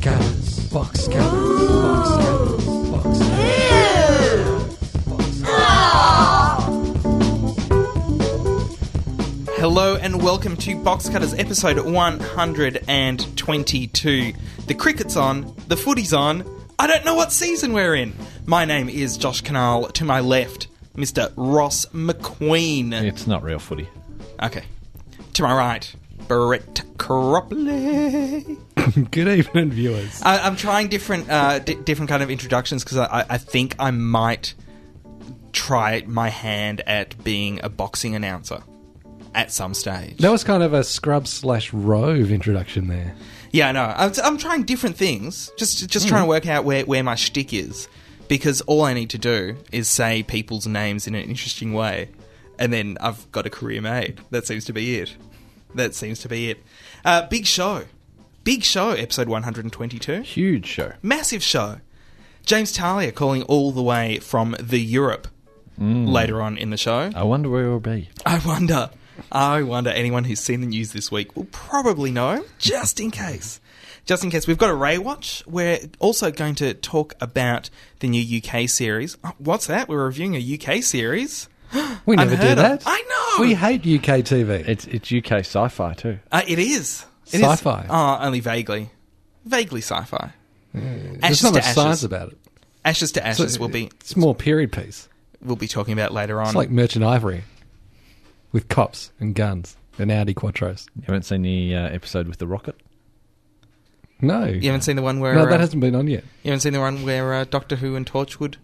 [0.00, 0.60] cutters.
[0.70, 1.30] Box cutters.
[1.68, 2.90] Box cutters.
[2.90, 3.50] Box cutters.
[9.58, 14.32] Hello and welcome to Box Cutters episode 122.
[14.66, 16.44] The cricket's on, the footy's on.
[16.78, 18.14] I don't know what season we're in.
[18.46, 19.92] My name is Josh Kinal.
[19.92, 21.30] To my left, Mr.
[21.36, 22.94] Ross McQueen.
[22.94, 23.86] It's not real footy.
[24.42, 24.64] Okay.
[25.34, 25.94] To my right,
[26.30, 28.56] Brett Cropley.
[29.10, 30.22] Good evening, viewers.
[30.22, 33.90] I, I'm trying different, uh, di different kind of introductions because I, I think I
[33.90, 34.54] might
[35.50, 38.62] try my hand at being a boxing announcer
[39.34, 40.18] at some stage.
[40.18, 43.12] That was kind of a scrub slash rove introduction there.
[43.50, 43.92] Yeah, I know.
[43.96, 47.52] I'm, I'm trying different things, just just trying to work out where, where my shtick
[47.52, 47.88] is,
[48.28, 52.10] because all I need to do is say people's names in an interesting way,
[52.56, 54.20] and then I've got a career made.
[54.30, 55.16] That seems to be it.
[55.74, 56.62] That seems to be it.
[57.04, 57.84] Uh, big show,
[58.44, 58.90] big show.
[58.90, 60.92] Episode 122, Huge show.
[61.02, 61.80] massive show.
[62.44, 65.28] James Talia calling all the way from the Europe.
[65.82, 68.10] Later on in the show, I wonder where he'll be.
[68.26, 68.90] I wonder.
[69.32, 69.88] I wonder.
[69.88, 73.60] Anyone who's seen the news this week will probably know, just in case.
[74.04, 74.46] Just in case.
[74.46, 75.42] We've got a Ray Watch.
[75.46, 79.16] We're also going to talk about the new UK series.
[79.24, 79.88] Oh, what's that?
[79.88, 81.48] We're reviewing a UK series.
[82.06, 82.56] We never do Unheard of.
[82.58, 82.82] that.
[82.86, 83.44] I know.
[83.44, 84.66] We hate UK TV.
[84.68, 86.18] It's it's UK sci-fi too.
[86.32, 87.04] Uh, it is.
[87.28, 87.86] It is- Sci-fi.
[87.88, 88.90] Oh, only vaguely.
[89.44, 90.32] Vaguely sci-fi.
[90.74, 91.74] There's Ashes not to much ashes.
[91.74, 92.38] science about it.
[92.84, 93.58] Ashes to Ashes.
[93.58, 95.08] we'll be It's more period piece.
[95.42, 96.46] we'll be talking about later on.
[96.48, 97.44] It's like Merchant Ivory
[98.52, 100.86] with cops and guns and Audi Quattros.
[100.96, 102.76] You haven't seen the uh, episode with the rocket?
[104.22, 106.24] No, you haven't seen the one where no, uh, that hasn't been on yet.
[106.42, 108.56] You haven't seen the one where uh, Doctor Who and Torchwood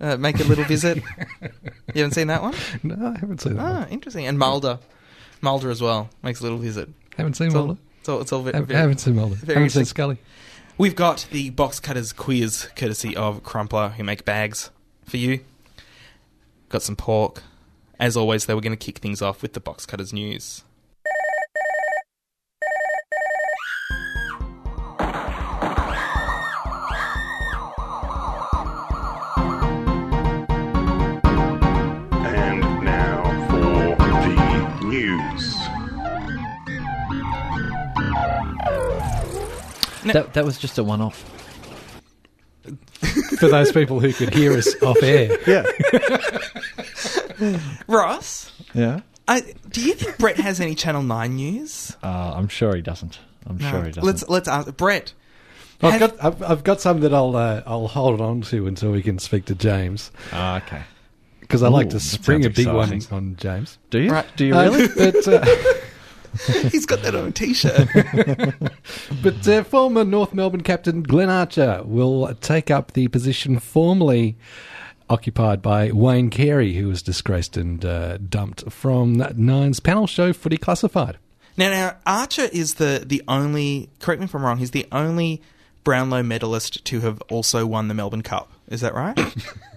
[0.00, 0.96] uh, make a little visit?
[1.40, 1.50] you
[2.02, 2.54] haven't seen that one?
[2.82, 3.62] No, I haven't seen that.
[3.62, 3.88] Ah, one.
[3.88, 4.26] interesting.
[4.26, 4.78] And Mulder.
[5.40, 6.88] Mulder as well makes a little visit.
[7.16, 7.80] Haven't seen It's all, Mulder.
[8.00, 9.36] it's all, it's all ve- Haven't, haven't seen Mulder.
[9.46, 9.84] Haven't seen.
[9.84, 10.18] Scully.
[10.78, 14.70] We've got the Box Cutters quiz, courtesy of Crumpler, who make bags
[15.04, 15.40] for you.
[16.70, 17.42] Got some pork.
[17.98, 20.64] As always, though, we're going to kick things off with the Box Cutters news.
[40.12, 41.22] That that was just a one-off.
[43.38, 45.36] For those people who could hear us off air.
[45.46, 45.64] Yeah.
[47.88, 49.00] Ross, yeah.
[49.26, 49.40] I,
[49.70, 51.96] do you think Brett has any Channel 9 news?
[52.02, 53.18] Uh, I'm sure he doesn't.
[53.46, 54.04] I'm sure he doesn't.
[54.04, 54.76] Let's, let's ask.
[54.76, 55.14] Brett,
[55.82, 58.90] I've Have- got I've, I've got some that I'll uh, I'll hold on to until
[58.92, 60.82] we can speak to James Ah, okay.
[61.40, 63.78] because I like to spring a sounds big one on James.
[63.88, 64.10] Do you?
[64.10, 64.26] Right.
[64.36, 64.88] Do you Uh, really?
[64.88, 65.44] but uh,
[66.70, 67.88] he's got that on a t-shirt.
[69.22, 74.36] but uh, former North Melbourne captain Glenn Archer will take up the position formerly
[75.08, 80.56] occupied by Wayne Carey, who was disgraced and uh, dumped from Nine's panel show Footy
[80.56, 81.18] Classified.
[81.56, 83.90] Now, now Archer is the the only.
[83.98, 84.58] Correct me if I'm wrong.
[84.58, 85.42] He's the only
[85.84, 88.52] Brownlow medalist to have also won the Melbourne Cup.
[88.68, 89.18] Is that right?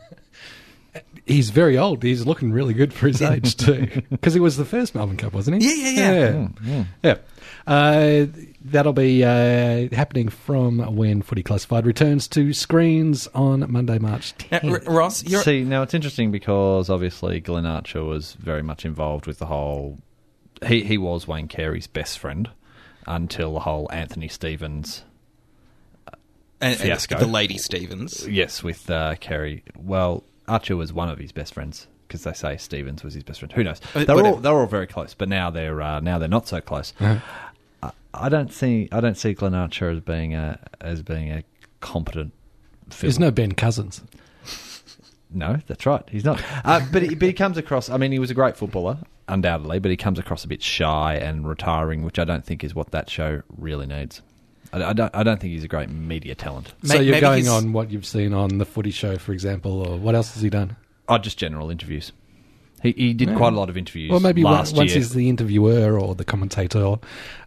[1.25, 2.03] He's very old.
[2.03, 5.31] He's looking really good for his age too, because he was the first Melbourne Cup,
[5.33, 5.69] wasn't he?
[5.69, 6.47] Yeah, yeah, yeah.
[6.63, 6.83] yeah.
[7.03, 7.17] Yeah.
[7.65, 8.25] Uh,
[8.65, 14.59] that'll be uh, happening from when Footy Classified returns to screens on Monday, March now,
[14.59, 14.87] 10th.
[14.87, 19.25] R- Ross, you're, See, now it's interesting because obviously Glenn Archer was very much involved
[19.25, 19.99] with the whole.
[20.65, 22.49] He he was Wayne Carey's best friend
[23.07, 25.03] until the whole Anthony Stevens.
[26.59, 27.17] and, and fiasco.
[27.17, 28.27] the Lady Stevens.
[28.27, 29.63] Yes, with uh, Carey.
[29.77, 33.39] Well, Archer was one of his best friends because they say Stevens was his best
[33.39, 33.51] friend.
[33.53, 33.81] Who knows?
[33.95, 36.27] Uh, They were all they were all very close, but now they're uh, now they're
[36.27, 36.93] not so close.
[36.99, 37.19] Uh-huh.
[37.81, 37.91] I,
[38.25, 41.43] I don't see I don't see Glenn Archer as being a as being a
[41.81, 42.33] competent.
[42.99, 44.01] There's no Ben Cousins.
[45.35, 46.03] No, that's right.
[46.11, 46.43] He's not.
[46.63, 47.89] Uh, but he, but he comes across.
[47.89, 51.15] I mean, he was a great footballer, undoubtedly, but he comes across a bit shy
[51.15, 54.21] and retiring, which I don't think is what that show really needs.
[54.73, 55.15] I, I don't.
[55.15, 56.73] I don't think he's a great media talent.
[56.83, 59.31] So May- you're maybe going he's- on what you've seen on the Footy Show, for
[59.31, 60.75] example, or what else has he done?
[61.07, 62.11] Oh, just general interviews.
[62.81, 63.35] He he did Yeah.
[63.37, 64.11] quite a lot of interviews.
[64.11, 64.97] Well, maybe last once year.
[64.99, 66.95] he's the interviewer or the commentator,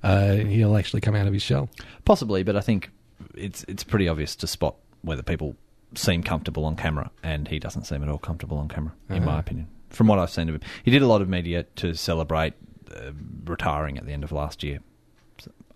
[0.03, 1.69] uh, he'll actually come out of his shell.
[2.05, 2.91] Possibly, but I think
[3.35, 5.57] it's it's pretty obvious to spot whether people
[5.95, 9.33] seem comfortable on camera, and he doesn't seem at all comfortable on camera, in my
[9.33, 9.41] Uh-huh.
[9.41, 9.69] opinion.
[9.91, 12.55] From what I've seen of him, he did a lot of media to celebrate
[12.95, 13.13] uh,
[13.45, 14.81] retiring at the end of last year.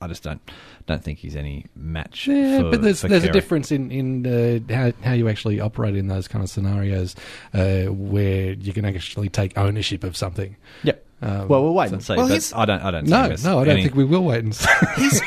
[0.01, 0.41] So I just don't
[0.87, 2.27] don't think he's any match.
[2.27, 5.61] Yeah, for, but there's for there's a difference in in uh, how how you actually
[5.61, 7.15] operate in those kind of scenarios
[7.53, 10.57] uh, where you can actually take ownership of something.
[10.85, 11.07] Yep.
[11.23, 12.17] Um, well, we'll wait so- and see.
[12.17, 12.83] Well, but I don't.
[12.83, 13.07] I don't.
[13.07, 14.71] No, him no, I don't any- think we will wait and see.
[14.97, 15.21] He's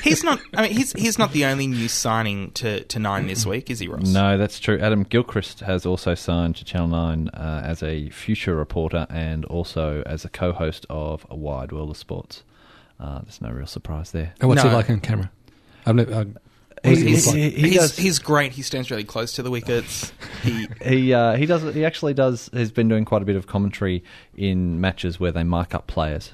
[0.00, 0.40] he's not.
[0.56, 3.78] I mean, he's he's not the only new signing to, to Nine this week, is
[3.78, 4.08] he, Ross?
[4.08, 4.80] No, that's true.
[4.80, 10.02] Adam Gilchrist has also signed to Channel 9 uh, as a future reporter and also
[10.04, 12.42] as a co host of A Wide World of Sports.
[13.00, 14.34] Uh, there's no real surprise there.
[14.40, 14.68] And what's No.
[14.70, 15.30] he like on camera?
[15.86, 16.34] I've never, I, what
[16.84, 17.42] does he He's, look like?
[17.44, 18.52] he- he he's, does- he's great.
[18.52, 20.12] He stands really close to the wickets.
[20.42, 23.46] He He uh, he does he actually does has been doing quite a bit of
[23.46, 24.02] commentary
[24.36, 26.32] in matches where they mic up players.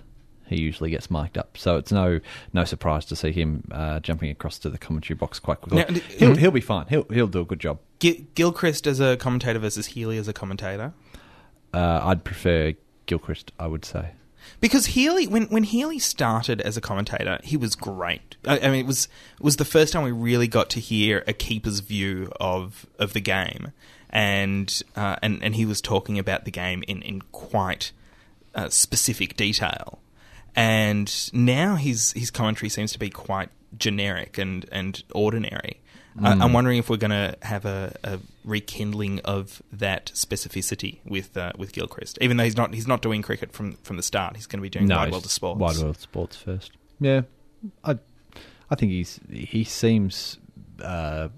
[0.49, 2.21] He usually gets mic'd up, so it's no
[2.53, 5.79] no surprise to see him uh, jumping across to the commentary box quite quickly.
[5.79, 6.87] Now, d- he'll he'll be fine.
[6.89, 7.81] He'll he'll do a good job.
[7.99, 10.93] Gil- Gilchrist as a commentator versus Healy as a commentator.
[11.75, 12.75] Uh, I'd prefer
[13.07, 14.11] Gilchrist, I would say.
[14.67, 18.35] Because Healy, when when Healy started as a commentator, he was great.
[18.45, 19.07] I, I mean, it was
[19.39, 23.13] it was the first time we really got to hear a keeper's view of of
[23.13, 23.71] the game,
[24.11, 27.93] and uh, and and he was talking about the game in in quite
[28.57, 30.01] uh, specific detail.
[30.57, 35.81] And now his his commentary seems to be quite generic and and ordinary.
[36.23, 41.37] I I'm wondering if we're going to have a, a rekindling of that specificity with
[41.37, 44.37] uh, with Gilchrist, even though he's not he's not doing cricket from from the start.
[44.37, 45.61] He's going to be doing wide world of sports.
[45.61, 46.73] Wide world of sports first.
[47.01, 47.23] Yeah,
[47.85, 47.99] I,
[48.71, 50.39] I think he's he seems
[50.83, 51.29] uh,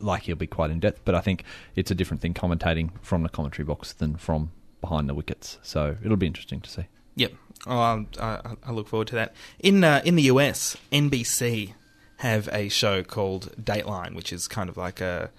[0.00, 1.44] like he'll be quite in depth, but I think
[1.76, 4.50] it's a different thing commentating from the commentary box than from
[4.80, 5.58] behind the wickets.
[5.62, 6.86] So it'll be interesting to see.
[7.16, 7.32] Yep.
[7.66, 9.34] Oh, I, I, I look forward to that.
[9.60, 11.74] In uh, in the US, NBC
[12.16, 15.30] have a show called Dateline, which is kind of like a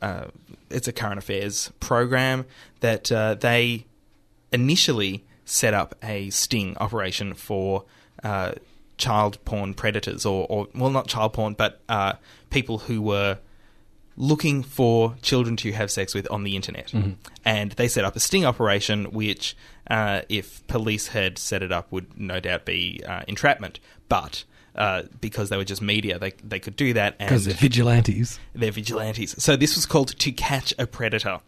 [0.00, 0.26] uh,
[0.70, 2.46] it's a current affairs program
[2.80, 3.86] that uh, they
[4.52, 7.84] initially set up a sting operation for
[8.24, 8.52] uh,
[8.96, 12.14] child porn predators, or, or well, not child porn, but uh,
[12.50, 13.38] people who were
[14.16, 16.92] looking for children to have sex with on the internet.
[17.44, 19.56] And they set up a sting operation, which,
[19.90, 23.80] uh, if police had set it up, would no doubt be uh, entrapment.
[24.08, 24.44] But
[24.76, 27.16] uh, because they were just media, they they could do that.
[27.18, 28.38] And Because they're vigilantes.
[28.54, 29.34] they're vigilantes.
[29.42, 31.40] So this was called To Catch a Predator,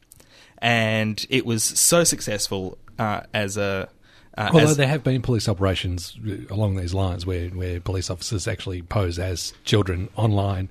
[0.58, 3.88] and it was so successful uh, as a.
[4.36, 8.08] Uh, Although as- there have been police operations uh, along these lines where, where police
[8.08, 10.70] officers actually pose as children online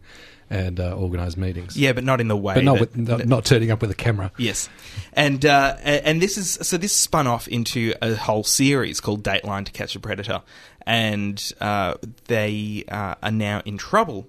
[0.51, 1.75] and uh, organise meetings.
[1.77, 2.53] yeah, but not in the way.
[2.55, 4.31] But not, that- with, not, not turning up with a camera.
[4.37, 4.69] Yes,
[5.13, 9.65] and uh, and this is so this spun off into a whole series called Dateline
[9.65, 10.41] to Catch a Predator,
[10.85, 11.95] and uh,
[12.27, 14.27] they uh, are now in trouble.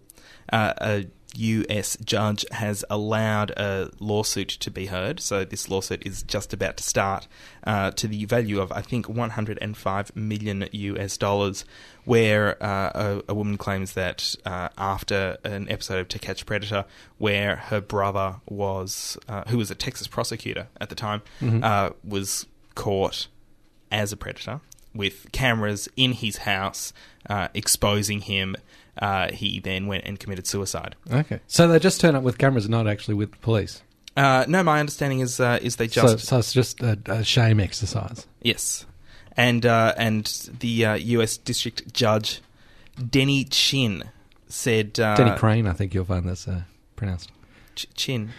[0.53, 1.97] Uh, a U.S.
[2.05, 6.85] judge has allowed a lawsuit to be heard, so this lawsuit is just about to
[6.85, 7.27] start
[7.65, 11.17] uh, to the value of I think 105 million U.S.
[11.17, 11.65] dollars,
[12.05, 16.85] where uh, a, a woman claims that uh, after an episode of To Catch Predator,
[17.19, 21.23] where her brother was, uh, who was a Texas prosecutor at the time,
[21.63, 23.29] uh, was caught
[23.91, 24.61] as a predator
[24.95, 26.93] with cameras in his house
[27.29, 28.57] uh, exposing him.
[28.99, 30.97] Uh, he then went and committed suicide.
[31.11, 31.41] Okay.
[31.47, 33.83] So they just turn up with cameras, not actually with the police.
[34.17, 37.59] Uh, no, my understanding is uh, is they just so it's just a, a shame
[37.61, 38.27] exercise.
[38.43, 38.85] yes,
[39.35, 40.27] and uh, and
[40.61, 41.39] the uh, U.S.
[41.39, 42.43] District Judge
[43.09, 44.05] Denny Chin
[44.49, 46.63] said uh, Denny Crane, I think you'll find that's uh,
[46.95, 47.33] pronounced.
[47.75, 48.31] Ch- Chin.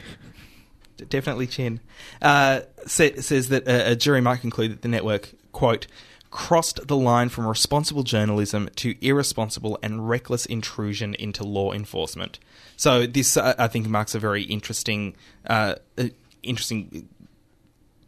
[1.10, 1.80] Definitely Chin.
[2.22, 5.88] Uh, sa- says that a, a jury might conclude that the network, quote,
[6.34, 12.40] crossed the line from responsible journalism to irresponsible and reckless intrusion into law enforcement.
[12.76, 16.06] So this, uh, I think, marks a very interesting, uh, uh,
[16.42, 17.08] interesting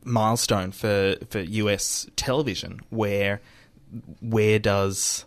[0.03, 3.41] milestone for, for US television, where
[4.21, 5.25] where does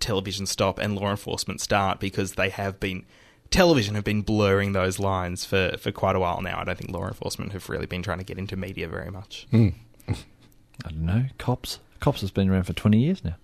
[0.00, 3.04] television stop and law enforcement start because they have been
[3.50, 6.58] television have been blurring those lines for, for quite a while now.
[6.58, 9.46] I don't think law enforcement have really been trying to get into media very much.
[9.50, 9.68] Hmm.
[10.08, 11.24] I don't know.
[11.36, 11.78] Cops.
[12.00, 13.36] Cops has been around for 20 years now.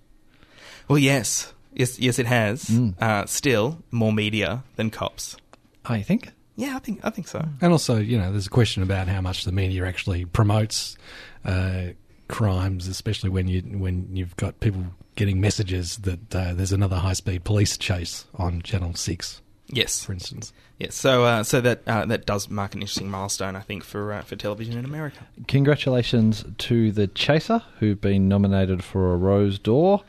[0.89, 2.65] Well, yes, yes, yes, it has.
[2.65, 3.01] Mm.
[3.01, 5.37] Uh, still more media than cops.
[5.85, 6.31] I think?
[6.57, 7.45] Yeah, I think I think so.
[7.61, 10.97] And also, you know, there's a question about how much the media actually promotes
[11.45, 11.89] uh,
[12.29, 14.85] crimes, especially when you when you've got people
[15.17, 19.42] getting messages that uh, there's another high speed police chase on Channel Six,
[19.75, 20.53] Yes, for instance.
[20.79, 20.95] yes.
[20.95, 24.21] So uh, so that uh, that does mark an interesting milestone, I think, for uh,
[24.23, 25.27] for television in America.
[25.49, 30.05] Congratulations to the Chaser, who've been nominated for a Rose d'Or.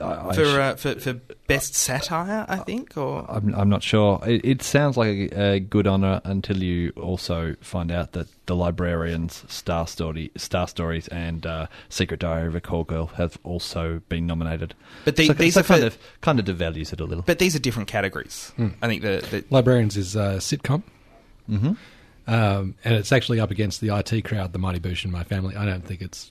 [0.00, 1.12] I, I for, sh- uh, for for
[1.46, 2.96] best satire, I think.
[2.96, 4.20] Or I'm, I'm not sure.
[4.26, 8.54] It, it sounds like a, a good honour until you also find out that the
[8.56, 14.00] librarians, Star Story, Star Stories, and uh, Secret Diary of a Call Girl have also
[14.08, 14.74] been nominated.
[15.04, 17.22] But the- so, these so are kind for- of kind of devalues it a little.
[17.24, 18.52] but these are different categories.
[18.82, 20.82] I think the, the Librarians is uh, sitcom.
[21.48, 21.72] hmm
[22.26, 25.56] Um, and it's actually up against the IT crowd, the Mighty Boosh and my family.
[25.56, 26.30] I don't think it's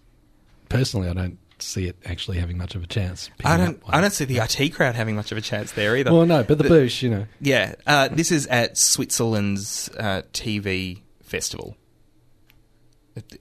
[0.69, 1.09] personally.
[1.09, 3.29] I don't see it actually having much of a chance.
[3.43, 3.81] I don't.
[3.87, 6.11] I don't see the IT crowd having much of a chance there either.
[6.13, 10.21] Well, no, but the The- Boosh, you know, Yeah, uh, this is at Switzerland's uh,
[10.33, 11.75] TV festival.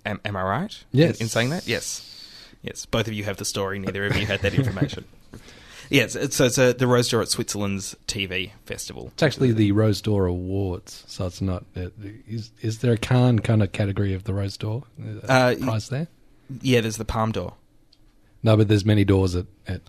[0.07, 0.85] Am, am I right?
[0.93, 1.19] Yes.
[1.19, 2.03] In, in saying that, yes,
[2.63, 2.87] yes.
[2.87, 3.79] Both of you have the story.
[3.79, 5.05] Neither of you had that information.
[5.91, 9.09] yes, it's, so it's uh, the Rose d'Or at Switzerland's TV festival.
[9.13, 11.05] it's actually the Rose d'Or Awards.
[11.07, 11.65] So it's not.
[11.77, 11.89] Uh,
[12.27, 15.91] is is there a Cannes kind of category of the Rose d'Or uh, Uh, prize
[15.91, 16.09] there?
[16.63, 17.53] Yeah, there's the Palme d'Or.
[18.43, 19.81] No, but there's many doors at at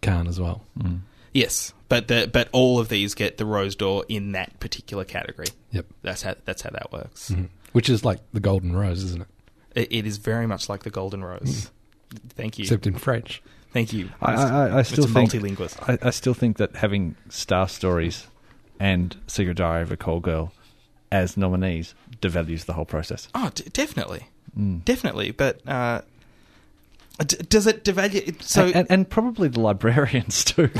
[0.00, 0.62] Cannes as well.
[0.78, 1.00] Mm.
[1.32, 5.48] Yes, but the but all of these get the Rose d'Or in that particular category.
[5.72, 7.30] Yep, That's how that's how that works.
[7.30, 7.48] Mhm.
[7.72, 9.28] which is like the Golden Rose, isn't it?
[9.74, 11.70] It, it is very much like the Golden Rose.
[12.36, 13.42] Thank you, Except in French.
[13.72, 14.10] thank you.
[14.22, 15.12] I, I, I still Mr.
[15.30, 15.88] think multilinguist.
[15.88, 18.28] I, I still think that having Star Stories
[18.78, 20.52] and Secret Diary of a Call Girl
[21.10, 23.26] as nominees devalues the whole process.
[23.34, 24.84] Oh, d- definitely, Mm.
[24.84, 25.32] definitely.
[25.32, 26.02] But uh,
[27.18, 28.42] d- does it devalue?
[28.42, 30.70] So, and, and, and probably the librarians too.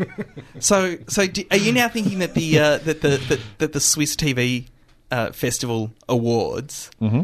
[0.58, 3.80] so, so, do, are you now thinking that the uh, that the that, that the
[3.80, 4.66] Swiss TV
[5.10, 7.22] uh, Festival awards mm-hmm.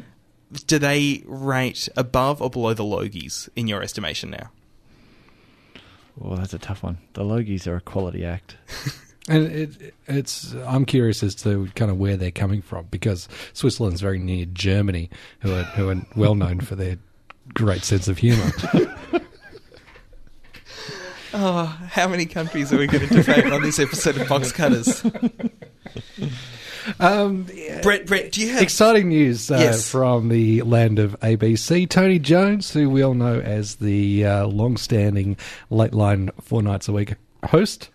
[0.66, 4.50] do they rate above or below the Logies in your estimation now?
[6.16, 6.98] Well, that's a tough one.
[7.14, 8.56] The Logies are a quality act.
[9.28, 14.00] And it, it's I'm curious as to kind of where they're coming from because Switzerland's
[14.00, 15.08] very near Germany,
[15.40, 16.96] who are who are well known for their
[17.54, 18.50] great sense of humour.
[21.32, 25.04] Oh, how many countries are we going to debate on this episode of Box Cutters?
[27.00, 27.46] um,
[27.82, 29.88] Brett, Brett, do you have exciting news uh, Yes.
[29.88, 31.88] from the land of ABC.
[31.88, 35.36] Tony Jones, who we all know as the uh, long-standing
[35.70, 37.90] Lateline four nights a week host.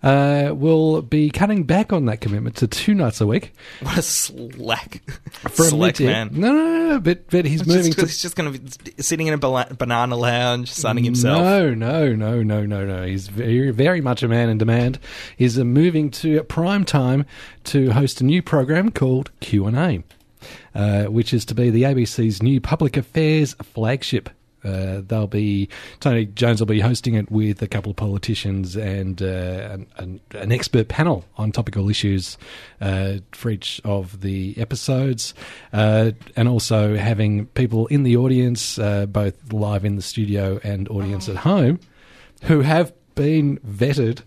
[0.00, 3.52] Uh, will be cutting back on that commitment to two nights a week
[3.82, 5.02] what a slack,
[5.32, 6.30] for a slack man?
[6.32, 8.60] No, no, no, no, but but he's He's moving just, to he's just going to
[8.60, 11.42] be sitting in a banana lounge, sunning himself.
[11.42, 13.04] No, no, no, no, no, no.
[13.04, 14.98] He's very, very much a man in demand.
[15.36, 17.26] He's uh, moving to prime time
[17.64, 20.02] to host a new program called Q and A,
[20.74, 24.30] uh, which is to be the ABC's new public affairs flagship.
[24.64, 25.68] Uh, they'll be
[26.00, 29.26] Tony Jones will be hosting it with a couple of politicians and uh,
[29.72, 32.36] an, an, an expert panel on topical issues
[32.80, 35.34] uh, for each of the episodes,
[35.72, 40.88] uh, and also having people in the audience, uh, both live in the studio and
[40.88, 41.78] audience at home,
[42.44, 44.22] who have been vetted.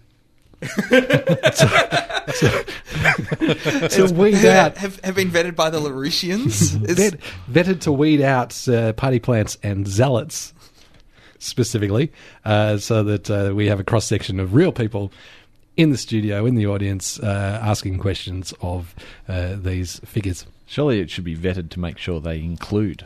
[0.61, 2.65] To,
[3.89, 6.83] to, to weed out have, have been vetted by the Larouchians.
[6.83, 10.53] It's- vet, vetted to weed out uh, party plants and zealots
[11.39, 12.11] specifically,
[12.45, 15.11] uh, so that uh, we have a cross section of real people
[15.77, 18.93] in the studio, in the audience, uh, asking questions of
[19.27, 20.45] uh, these figures.
[20.67, 23.05] Surely it should be vetted to make sure they include.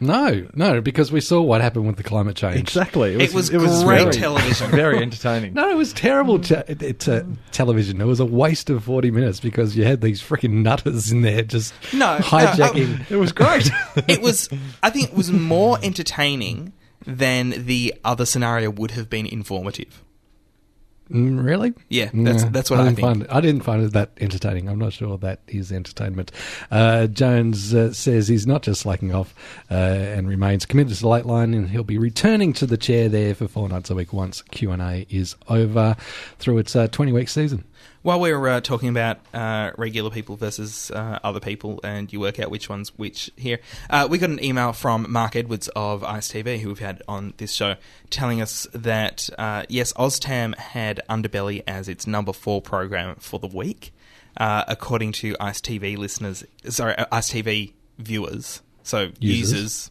[0.00, 2.56] No, no, because we saw what happened with the climate change.
[2.56, 3.14] Exactly.
[3.14, 4.70] It was it was great very- television.
[4.70, 5.54] Very entertaining.
[5.54, 8.00] No, it was terrible te- it, it, uh, television.
[8.00, 11.42] It was a waste of 40 minutes because you had these freaking nutters in there
[11.42, 13.06] just No, no, hijacking.
[13.10, 13.70] It was great.
[14.08, 14.48] it was.
[14.82, 16.72] I think it was more entertaining
[17.06, 20.02] than the other scenario would have been informative.
[21.10, 21.72] Mm, really?
[21.88, 23.00] Yeah, that's Nah, that's what I, didn't.
[23.00, 24.68] Find it, I didn't find it that entertaining.
[24.68, 26.32] I'm not sure that is entertainment.
[26.70, 29.34] Uh, Jones uh, says he's not just slacking off
[29.70, 33.34] uh, and remains committed to the Lateline, and he'll be returning to the chair there
[33.34, 35.96] for four nights a week once Q and A is over
[36.38, 37.64] through its 20 week season.
[38.08, 42.40] While we're uh, talking about uh, regular people versus uh, other people, and you work
[42.40, 43.60] out which one's which here,
[43.90, 47.34] uh, we got an email from Mark Edwards of Ice TV, who we've had on
[47.36, 47.74] this show,
[48.08, 53.46] telling us that uh, yes, Oztam had Underbelly as its number four program for the
[53.46, 53.92] week,
[54.38, 56.44] uh, according to Ice TV listeners.
[56.64, 59.20] Sorry, uh, Ice TV viewers, so Users.
[59.20, 59.90] users,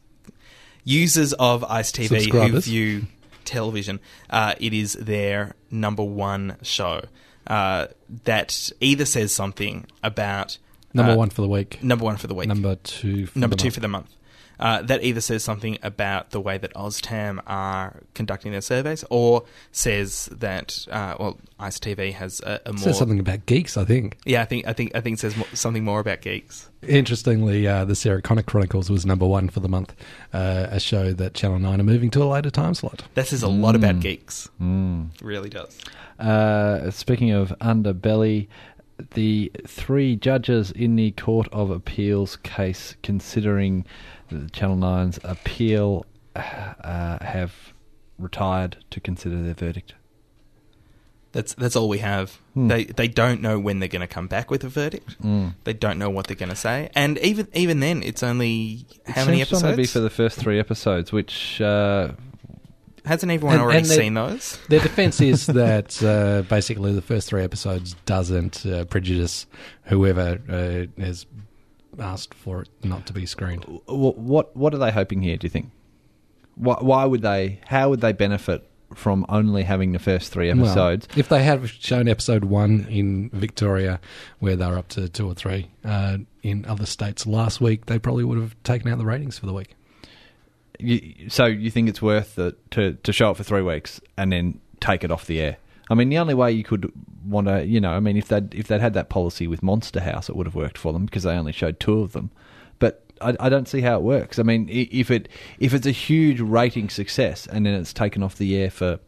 [0.84, 3.06] users of Ice TV who view
[3.46, 4.00] television.
[4.28, 7.04] Uh, it is their number one show
[7.48, 7.88] uh,
[8.26, 10.58] that either says something about
[10.94, 11.82] Number uh, one for the week.
[11.84, 13.28] number one for the week, Number two.
[13.28, 13.74] For number two month.
[13.76, 14.16] for the month.
[14.60, 19.44] Uh, that either says something about the way that OzTam are conducting their surveys, or
[19.72, 22.78] says that uh, well, Ice TV has a, a It more.
[22.78, 23.78] says something about geeks.
[23.78, 24.18] I think.
[24.26, 26.70] Yeah, I think I think I think it says mo- something more about geeks.
[26.82, 29.94] Interestingly, uh, the Sarah Connor Chronicles was number one for the month,
[30.34, 33.04] uh, a show that Channel Nine are moving to a later time slot.
[33.14, 33.84] That says a lot Hmm.
[33.84, 34.50] about geeks.
[34.62, 35.14] Mm.
[35.16, 35.78] It really does.
[36.20, 38.48] Uh, speaking of underbelly,
[39.14, 44.17] the three judges in the Court of Appeals case considering the
[44.52, 46.06] Channel 9's appeal
[46.36, 47.54] uh, have
[48.20, 49.94] retired to consider their verdict.
[51.34, 52.40] That's that's all we have.
[52.54, 52.68] Hmm.
[52.68, 55.22] They they don't know when they're going to come back with a verdict.
[55.22, 55.56] Mm.
[55.66, 59.24] They don't know what they're going to say, and even even then, it's only how
[59.24, 59.64] it many episodes?
[59.64, 62.14] only be for the first three episodes, which uh,
[63.06, 64.58] Hasn't everyone And- already and they- seen those?
[64.70, 69.46] Their defence is that uh, basically the first three episodes doesn't uh, prejudice
[69.84, 71.26] whoever uh, has
[72.00, 73.62] asked for it not to be screened.
[73.62, 75.38] w- what what are they hoping here?
[75.38, 75.72] Do you think?
[76.56, 77.60] Why, why would they?
[77.68, 81.08] How would they benefit from only having the first three Well, episodes?
[81.18, 84.00] if they had shown episode one in Victoria,
[84.40, 88.24] where they're up to two or three uh, in other states last week, they probably
[88.24, 89.76] would have taken out the ratings for the week.
[90.80, 94.32] You, so you think it's worth it to to show it for three weeks and
[94.32, 95.58] then take it off the air?
[95.90, 96.92] I mean, the only way you could
[97.28, 100.00] want to, you know, I mean, if they'd if they'd had that policy with Monster
[100.02, 102.32] House, it would have worked for them because they only showed two of them.
[102.80, 104.38] But I, I don't see how it works.
[104.40, 105.28] I mean, if it
[105.60, 109.00] if it's a huge rating success and then it's taken off the air for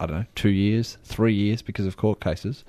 [0.00, 2.64] I don't know two years, three years because of court cases,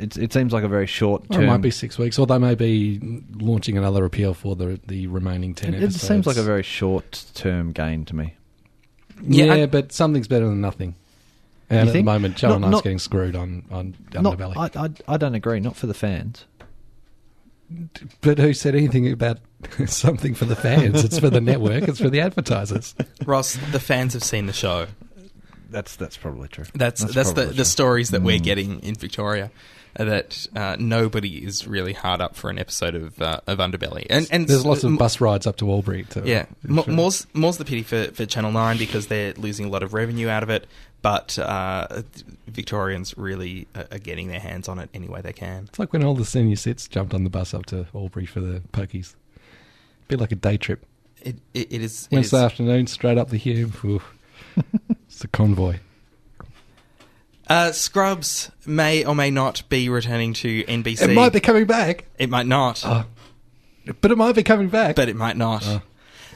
[0.00, 1.42] it it seems like a very short Or term.
[1.44, 5.06] it might be six weeks, or they may be launching another appeal for the the
[5.06, 8.34] remaining ten It, it seems like a very short term gain to me.
[9.22, 10.94] yeah, Yeah, I- but something's better than nothing.
[11.70, 12.04] And You at think?
[12.06, 14.56] the moment, Channel Not- 9's not- getting screwed on on Not, Underbelly.
[14.76, 15.60] I, I I don't agree.
[15.60, 16.44] Not for the fans.
[18.20, 19.38] But who said anything about
[19.86, 21.02] something for the fans?
[21.02, 21.88] It's for the network.
[21.88, 22.94] It's for the advertisers.
[23.24, 24.86] Ross, the fans have seen the show.
[25.70, 26.66] That's that's probably true.
[26.74, 28.42] That's that's, the, probably the stories that we're Mm.
[28.44, 29.50] getting in Victoria.
[29.98, 34.06] uh, That uh, nobody is really hard up for an episode of uh, of Underbelly,
[34.10, 36.04] and and There's lots m- of bus rides up to Albury.
[36.10, 39.68] To, Yeah, Mo- more's more's the pity for, for Channel Nine because they're losing a
[39.68, 40.66] lot of revenue out of it,
[41.04, 42.02] but uh,
[42.48, 45.66] Victorians really are are getting their hands on it any way they can.
[45.68, 48.40] It's like when all the senior sits jumped on the bus up to Albury for
[48.40, 49.14] the pokies.
[50.08, 50.84] Be like a day trip.
[51.22, 52.08] It it, it is.
[52.10, 53.72] It Wednesday is afternoon, straight up the Hume.
[55.06, 55.78] It's a convoy.
[57.48, 61.02] uh, Scrubs may or may not be returning to NBC.
[61.10, 62.06] It might be coming back.
[62.18, 63.04] It might not, Oh.
[64.00, 64.96] But it might be coming back.
[64.96, 65.62] but it might not.
[65.66, 65.82] Oh.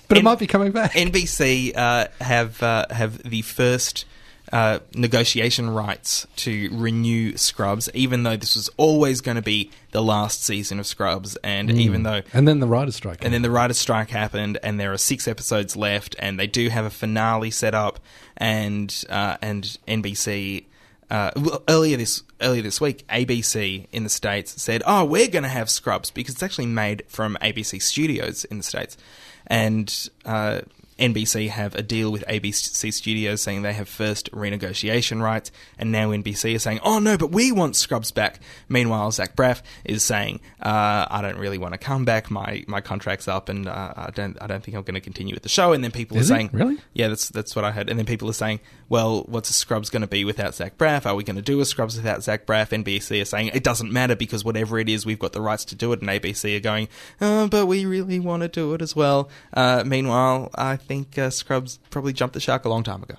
[0.08, 0.92] But it N- might be coming back.
[0.92, 4.04] NBC uh, have uh, have the first
[4.52, 10.02] uh, negotiation rights to renew Scrubs, even though this was always going to be the
[10.02, 13.24] last season of Scrubs, and even though and then the writer's strike.
[13.24, 16.68] and then the writer's strike happened, and there are six episodes left, and they do
[16.68, 18.00] have a finale set up,
[18.36, 20.64] and uh, and NBC.
[21.10, 21.30] Uh,
[21.70, 25.70] earlier this earlier this week, ABC in the states said, "Oh, we're going to have
[25.70, 28.98] Scrubs because it's actually made from ABC Studios in the states,"
[29.46, 30.60] and uh,
[30.98, 36.10] NBC have a deal with ABC Studios saying they have first renegotiation rights, and now
[36.10, 40.40] NBC is saying, "Oh no, but we want Scrubs back." Meanwhile, Zach Braff is saying,
[40.60, 42.30] uh, "I don't really want to come back.
[42.30, 45.34] My my contract's up, and uh, I don't I don't think I'm going to continue
[45.34, 46.36] with the show." And then people Is are it?
[46.38, 46.78] saying, Really?
[46.94, 47.88] Yeah, that's that's what I heard.
[47.88, 51.06] And then people are saying, "Well, what's a Scrubs going to be without Zach Braff?
[51.06, 53.92] Are we going to do a Scrubs without Zach Braff?" NBC are saying it doesn't
[53.92, 56.00] matter because whatever it is, we've got the rights to do it.
[56.00, 56.88] And ABC are going,
[57.20, 61.30] oh, "But we really want to do it as well." Uh, meanwhile, I think uh,
[61.30, 63.14] Scrubs probably jumped the shark a long time ago.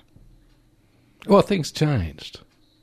[1.26, 2.40] well, things changed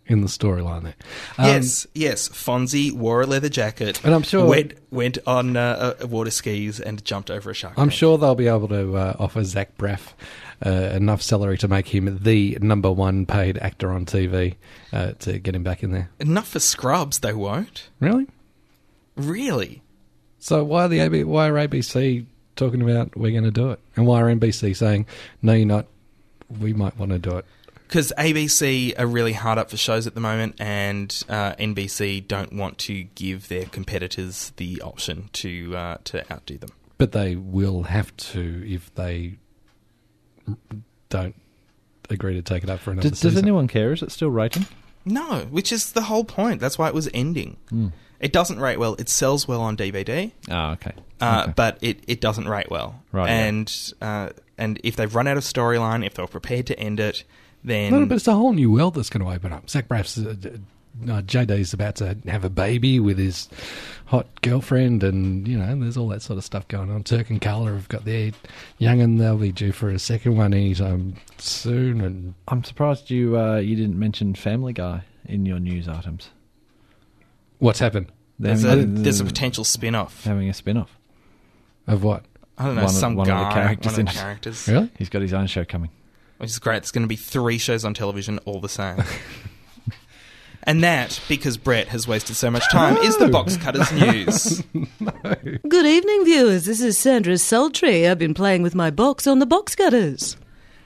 [0.08, 0.96] in the storyline there.
[1.38, 2.30] Um, yes, yes.
[2.30, 6.80] Fonzie wore a leather jacket, And I'm sure- went went on uh, uh, water skis
[6.80, 7.74] and jumped over a shark.
[7.78, 8.00] I'm tank.
[8.00, 10.14] sure they'll be able to uh, offer Zach Braff
[10.66, 14.56] uh, enough salary to make him the number one paid actor on TV
[14.94, 16.10] uh, to get him back in there.
[16.20, 17.20] enough for Scrubs.
[17.20, 18.28] They won't Really?
[19.18, 19.82] really.
[20.40, 22.26] So why are the AB, why are ABC
[22.58, 25.06] talking about we're going to do it, and why are NBC saying
[25.42, 25.88] no, you're not?
[26.60, 27.46] We might want to do it.
[27.88, 32.54] because ABC are really hard up for shows at the moment, and uh, NBC don't
[32.54, 36.70] want to give their competitors the option to uh, to outdo them.
[36.98, 39.38] But they will have to if they
[41.10, 41.36] don't
[42.10, 43.94] agree to take it up for another Does, does anyone care?
[43.94, 44.66] Is it still rating?
[45.06, 46.60] No, which is the whole point.
[46.60, 47.58] That's why it was ending.
[47.70, 47.88] Hmm.
[48.20, 48.96] It doesn't rate well.
[48.98, 50.94] It sells well on DVD, Oh, okay.
[51.22, 51.54] uh, Okay.
[51.56, 53.02] but it, it doesn't rate well.
[53.12, 53.46] Right, yeah.
[53.46, 57.24] And uh, and if they've run out of storyline, if they're prepared to end it,
[57.64, 59.70] then No, no, but it's a whole new world that's going to open up.
[59.70, 60.50] Zach Braff's uh, d-
[61.04, 63.50] uh, JD's about to have a baby with his
[64.06, 67.04] hot girlfriend, and you know, there's all that sort of stuff going on.
[67.04, 68.32] Turk and Carla have got their
[68.80, 72.02] young, and they'll be due for a second one anytime soon.
[72.02, 76.30] And I'm surprised you uh, you didn't mention Family Guy in your news items.
[77.60, 78.12] What's happened?
[78.40, 80.24] They're There's a, having- there's a potential spin off.
[80.24, 80.98] having a spin off.
[81.88, 82.24] Of what?
[82.58, 84.16] I don't know, One of- some one of the guy, characters one in of it.
[84.16, 84.68] the characters.
[84.68, 84.92] Really?
[84.98, 85.90] He's got his own show coming.
[86.38, 86.82] Which is great.
[86.84, 88.98] There's going to be three shows on television all the same.
[90.64, 94.62] and that, because Brett has wasted so much time, is the Box Cutters News.
[95.68, 96.66] Good evening, viewers.
[96.66, 98.08] This is Sandra Sultry.
[98.08, 100.36] I've been playing with my box on the box cutters.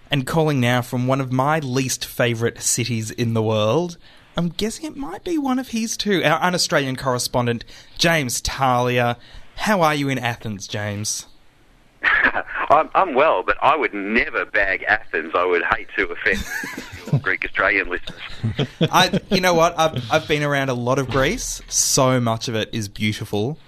[0.10, 3.98] and calling now from one of my least favourite cities in the world.
[4.42, 6.24] I'm guessing it might be one of his too.
[6.24, 7.64] Our un Australian correspondent,
[8.00, 9.16] James Talia.
[9.56, 11.28] How are you in Athens, James?
[12.04, 15.34] I'm, I'm well, but I would never bag Athens.
[15.36, 18.68] I would hate to offend Greek Australian listeners.
[18.92, 19.78] I, you know what?
[19.78, 21.62] I've, I've been around a lot of Greece.
[21.68, 23.60] So much of it is beautiful.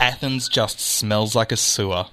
[0.00, 2.06] Athens just smells like a sewer.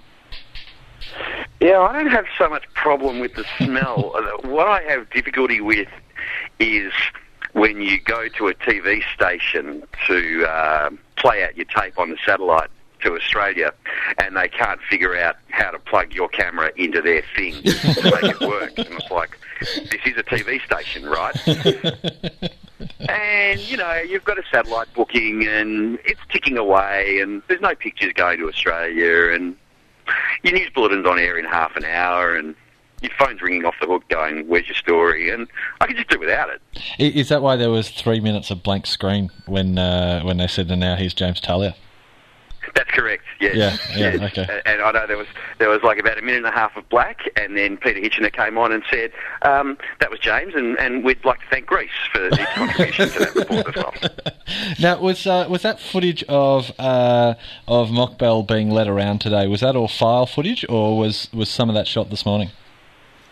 [1.62, 4.12] Yeah, I don't have so much problem with the smell.
[4.44, 5.88] What I have difficulty with
[6.60, 6.92] is
[7.54, 12.18] when you go to a TV station to uh, play out your tape on the
[12.26, 12.70] satellite
[13.02, 13.74] to Australia
[14.20, 18.24] and they can't figure out how to plug your camera into their thing to make
[18.24, 18.78] it work.
[18.78, 21.36] And it's like, this is a TV station, right?
[23.10, 27.76] and, you know, you've got a satellite booking and it's ticking away and there's no
[27.76, 29.56] pictures going to Australia and
[30.44, 32.56] your news bulletin's on air in half an hour and
[33.02, 35.30] your phone's ringing off the hook going, where's your story?
[35.30, 35.48] And
[35.80, 36.62] I could just do without it.
[37.00, 40.70] Is that why there was three minutes of blank screen when uh, when they said,
[40.72, 41.76] "And now here's James Talia"?
[42.76, 43.24] That's correct.
[43.42, 43.56] Yes.
[43.56, 44.38] Yeah, yeah, Yes.
[44.38, 44.62] okay.
[44.66, 46.88] And I know there was there was like about a minute and a half of
[46.90, 49.12] black, and then Peter Hitchener came on and said
[49.42, 53.20] um, that was James, and, and we'd like to thank Greece for his contribution to
[53.20, 53.94] that report as well.
[54.80, 57.36] Now, was uh, was that footage of uh,
[57.68, 59.48] of Mokbel being led around today?
[59.48, 62.52] Was that all file footage, or was was some of that shot this morning?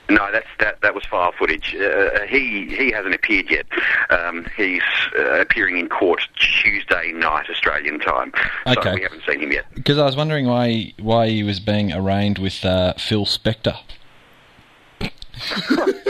[0.09, 0.81] No, that's that.
[0.81, 1.75] That was file footage.
[1.75, 3.65] Uh, he he hasn't appeared yet.
[4.09, 4.81] Um, he's
[5.17, 8.33] uh, appearing in court Tuesday night Australian time.
[8.65, 8.81] Okay.
[8.81, 9.65] So we haven't seen him yet.
[9.75, 13.77] Because I was wondering why why he was being arraigned with uh, Phil Spector.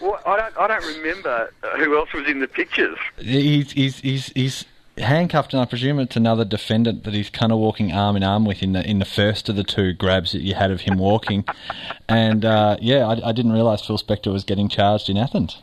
[0.00, 2.98] Well, I don't I don't remember uh, who else was in the pictures.
[3.18, 4.64] He's he's he's, he's
[5.00, 8.44] handcuffed, and I presume it's another defendant that he's kind of walking arm in arm
[8.44, 10.98] with in the in the first of the two grabs that you had of him
[10.98, 11.44] walking.
[12.08, 15.62] and uh, yeah, I, I didn't realise Phil Spector was getting charged in Athens.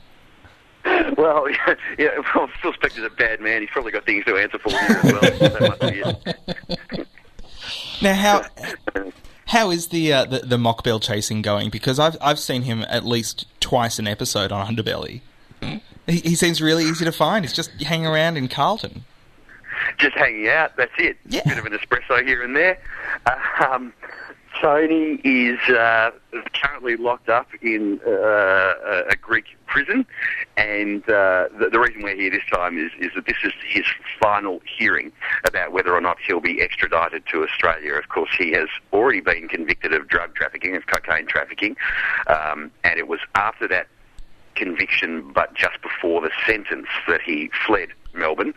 [1.17, 1.47] Well,
[1.97, 3.61] yeah, well, Phil Spector's a bad man.
[3.61, 5.21] He's probably got things to answer for here as well.
[5.21, 7.07] That must be it.
[8.01, 8.45] Now, how
[9.47, 11.69] how is the uh, the, the Mokbel chasing going?
[11.69, 15.21] Because I've I've seen him at least twice an episode on Underbelly.
[15.61, 17.45] He, he seems really easy to find.
[17.45, 19.05] He's just hanging around in Carlton.
[19.97, 20.75] Just hanging out.
[20.77, 21.17] That's it.
[21.27, 21.41] Yeah.
[21.45, 22.79] Bit of an espresso here and there.
[23.67, 23.93] Um,
[24.61, 26.11] Tony is uh,
[26.53, 30.05] currently locked up in uh, a, a Greek prison,
[30.55, 33.85] and uh, the, the reason we're here this time is, is that this is his
[34.19, 35.11] final hearing
[35.45, 37.95] about whether or not he'll be extradited to Australia.
[37.95, 41.75] Of course, he has already been convicted of drug trafficking, of cocaine trafficking,
[42.27, 43.87] um, and it was after that
[44.55, 48.53] conviction, but just before the sentence that he fled Melbourne.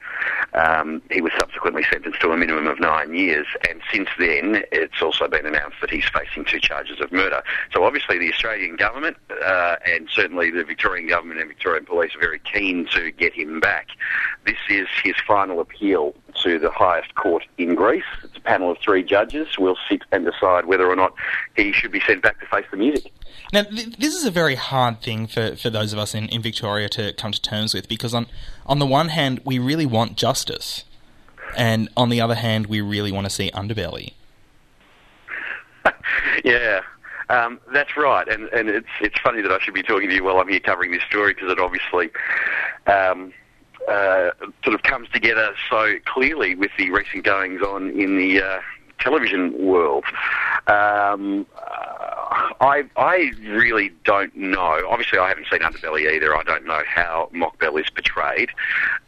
[0.55, 5.03] Um, he was subsequently sentenced to a minimum of nine years, and since then, it's
[5.03, 7.43] also been announced that he's facing two charges of murder.
[7.73, 12.21] So obviously, the Australian government uh, and certainly the Victorian government and Victorian police are
[12.21, 13.89] very keen to get him back.
[14.45, 18.05] This is his final appeal to the highest court in Greece.
[18.23, 21.15] It's a panel of three judges will sit and decide whether or not
[21.57, 23.13] he should be sent back to face the music.
[23.53, 26.43] Now, th- this is a very hard thing for, for those of us in, in
[26.43, 28.27] Victoria to come to terms with because, on,
[28.67, 30.85] on the one hand, we really want justice,
[31.57, 34.13] and on the other hand, we really want to see Underbelly.
[36.45, 36.83] yeah,
[37.31, 40.25] um, that's right, and and it's it's funny that I should be talking to you
[40.25, 42.11] while I'm here covering this story because it obviously.
[42.87, 43.33] Um,
[43.87, 44.31] uh,
[44.65, 48.61] sort of comes together so clearly with the recent goings on in the uh,
[48.99, 50.05] television world.
[50.67, 54.83] Um, uh, I I really don't know.
[54.89, 56.37] Obviously, I haven't seen Underbelly either.
[56.37, 58.51] I don't know how Mokbel is portrayed,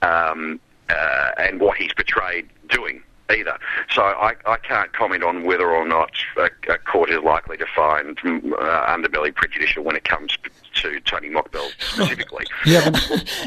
[0.03, 3.59] um, uh, and what he's portrayed doing either.
[3.93, 7.67] So I, I can't comment on whether or not a, a court is likely to
[7.75, 10.37] find mm, uh, Underbelly prejudicial when it comes
[10.75, 12.47] to Tony Mokbel specifically.
[12.67, 12.91] Yeah,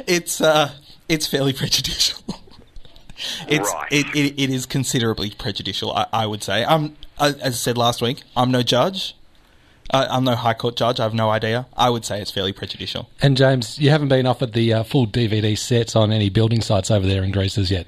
[0.08, 0.72] It's uh,
[1.14, 2.20] it's fairly prejudicial.
[3.48, 3.88] It's Right.
[3.92, 6.66] it, it, it is considerably prejudicial, I, I would say.
[6.66, 9.16] Um, as I said last week, I'm no judge.
[9.92, 11.00] I, I'm no High Court judge.
[11.00, 11.68] I have no idea.
[11.78, 13.10] I would say it's fairly prejudicial.
[13.22, 16.92] And James, you haven't been offered the uh, full DVD sets on any building sites
[16.92, 17.88] over there in Greece as yet.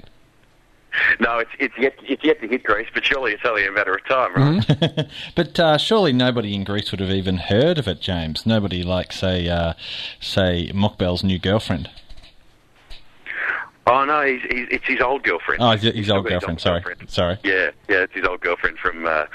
[1.20, 3.94] No, it's it's yet it's yet to hit Greece, but surely it's only a matter
[3.94, 5.06] of time, right?
[5.34, 8.46] But uh, surely nobody in Greece would have even heard of it, James.
[8.46, 9.74] Nobody like, say, uh,
[10.20, 11.90] say Mokbel's new girlfriend.
[13.88, 15.62] Oh no, he's, he's, it's his old girlfriend.
[15.62, 16.60] Oh, his, his old girlfriend.
[16.60, 17.38] Sorry, sorry.
[17.44, 19.26] Yeah, yeah, it's his old girlfriend from uh,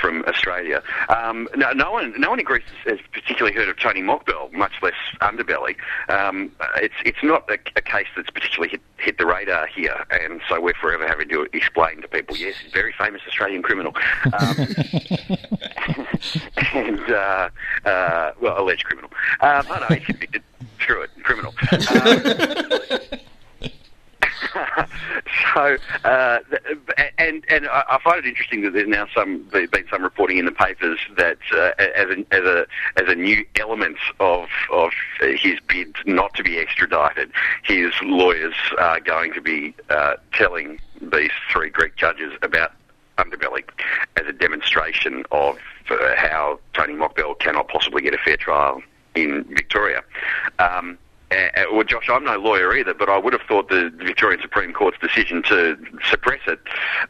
[0.00, 0.82] from Australia.
[1.08, 4.72] Um, no, no one, no one in Greece has particularly heard of Tony Mokbel, much
[4.82, 5.76] less Underbelly.
[6.08, 10.40] Um, it's it's not a, a case that's particularly hit, hit the radar here, and
[10.48, 12.36] so we're forever having to explain to people.
[12.36, 13.94] Yes, very famous Australian criminal,
[14.32, 14.56] um,
[16.74, 17.48] and uh,
[17.84, 19.10] uh, well, alleged criminal.
[19.40, 20.42] Um, oh no, he's convicted.
[20.80, 21.54] Screw it, criminal.
[25.54, 26.38] So, uh,
[27.18, 30.38] and and I I find it interesting that there's now some there's been some reporting
[30.38, 34.92] in the papers that uh, as a as a as a new element of of
[35.20, 37.32] his bid not to be extradited,
[37.64, 42.72] his lawyers are going to be uh, telling these three Greek judges about
[43.18, 43.64] underbelly
[44.16, 45.58] as a demonstration of
[45.90, 48.82] uh, how Tony Mokbel cannot possibly get a fair trial
[49.14, 50.02] in Victoria.
[50.58, 50.98] Um,
[51.30, 54.72] uh, well, Josh, I'm no lawyer either, but I would have thought the Victorian Supreme
[54.72, 55.76] Court's decision to
[56.08, 56.58] suppress it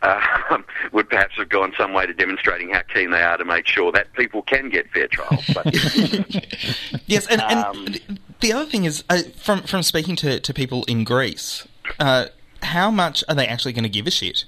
[0.02, 0.58] uh,
[0.92, 3.90] would perhaps have gone some way to demonstrating how keen they are to make sure
[3.92, 5.44] that people can get fair trials.
[5.54, 5.66] But
[7.06, 8.02] Yes, and, Um, th-
[8.40, 11.66] the other thing is, uh, from from speaking to, to people in Greece,
[11.98, 12.26] uh,
[12.62, 14.44] how much are they actually going to give a shit?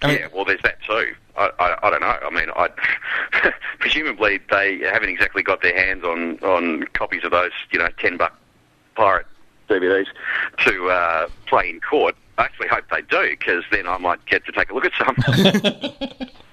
[0.00, 1.14] I mean- yeah, well, there's that too.
[1.36, 2.06] I, I, I don't know.
[2.22, 2.68] I mean, I
[3.78, 8.16] presumably they haven't exactly got their hands on, on copies of those, you know, ten
[8.16, 8.36] buck
[8.94, 9.26] pirate
[9.68, 10.06] DVDs
[10.58, 12.14] to uh, play in court.
[12.38, 14.92] I actually hope they do because then I might get to take a look at
[14.98, 16.28] some.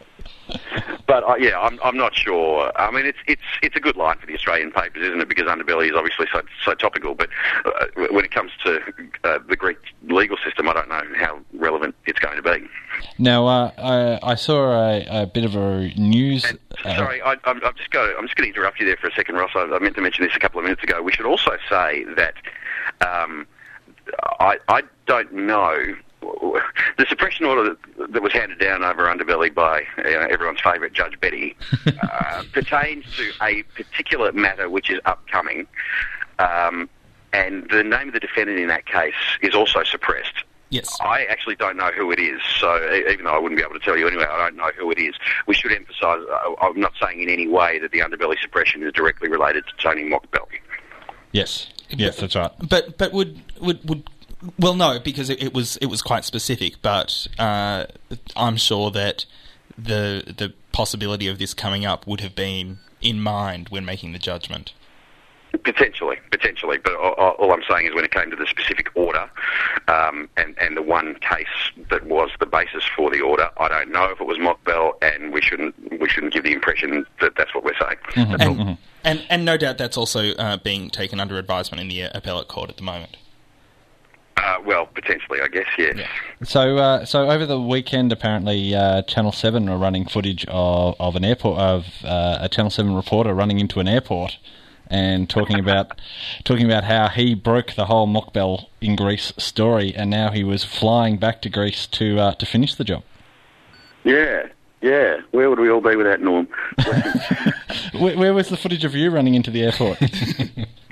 [1.10, 2.72] but uh, yeah, I'm, I'm not sure.
[2.76, 5.28] I mean, it's it's it's a good line for the Australian papers, isn't it?
[5.28, 7.16] Because underbelly is obviously so so topical.
[7.16, 7.30] But
[7.66, 8.80] uh, when it comes to
[9.24, 12.68] uh, the Greek legal system, I don't know how relevant it's going to be.
[13.18, 16.46] Now, uh, I, I saw a, a bit of a news.
[16.46, 18.14] And, uh, sorry, I, I'm, I'm just going.
[18.16, 19.52] I'm just going to interrupt you there for a second, Ross.
[19.56, 21.02] I, I meant to mention this a couple of minutes ago.
[21.02, 22.36] We should also say that
[23.02, 23.48] um,
[24.40, 25.96] I, I don't know
[26.98, 31.20] the suppression order that, that was handed down over Underbelly by uh, everyone's favourite Judge
[31.20, 31.56] Betty
[32.02, 35.68] uh, pertains to a particular matter which is upcoming,
[36.40, 36.90] um,
[37.34, 40.44] and the name of the defendant in that case is also suppressed.
[40.72, 40.96] Yes.
[41.02, 43.74] I actually don't know who it is, so e- even though I wouldn't be able
[43.74, 45.16] to tell you anyway, I don't know who it is.
[45.48, 48.94] We should emphasise, uh, I'm not saying in any way that the underbelly suppression is
[48.94, 50.46] directly related to Tony Mokbel.
[51.32, 52.52] yes, yes, that's right.
[52.68, 54.04] But but would would would
[54.58, 56.82] well no because it, it was it was quite specific.
[56.82, 57.86] But uh,
[58.36, 59.26] I'm sure that
[59.78, 64.20] the the possibility of this coming up would have been in mind when making the
[64.20, 64.74] judgment.
[65.64, 69.28] Potentially, potentially, but all, I'm saying is when it came to the specific order
[69.88, 71.48] um, and, and the one case
[71.90, 75.34] that was the basis for the order, I don't know if it was Mokbel, and
[75.34, 77.98] we shouldn't we shouldn't give the impression that that's what we're saying.
[78.42, 78.62] All.
[78.62, 82.48] And, and and no doubt that's also uh, being taken under advisement in the appellate
[82.48, 83.18] court at the moment.
[84.40, 85.98] Uh, well, potentially, I guess, yes.
[85.98, 86.08] Yeah.
[86.44, 91.16] So, uh, so over the weekend, apparently, uh, Channel Seven are running footage of, of
[91.16, 94.38] an airport of uh, a Channel Seven reporter running into an airport
[94.88, 96.00] and talking about
[96.46, 100.64] talking about how he broke the whole Mokbel in Greece story, and now he was
[100.64, 103.04] flying back to Greece to uh, to finish the job.
[104.06, 104.48] Yeah,
[104.82, 105.18] yeah.
[105.32, 106.48] Where would we all be without Norm?
[108.00, 110.00] Where, where was the footage of you running into the airport?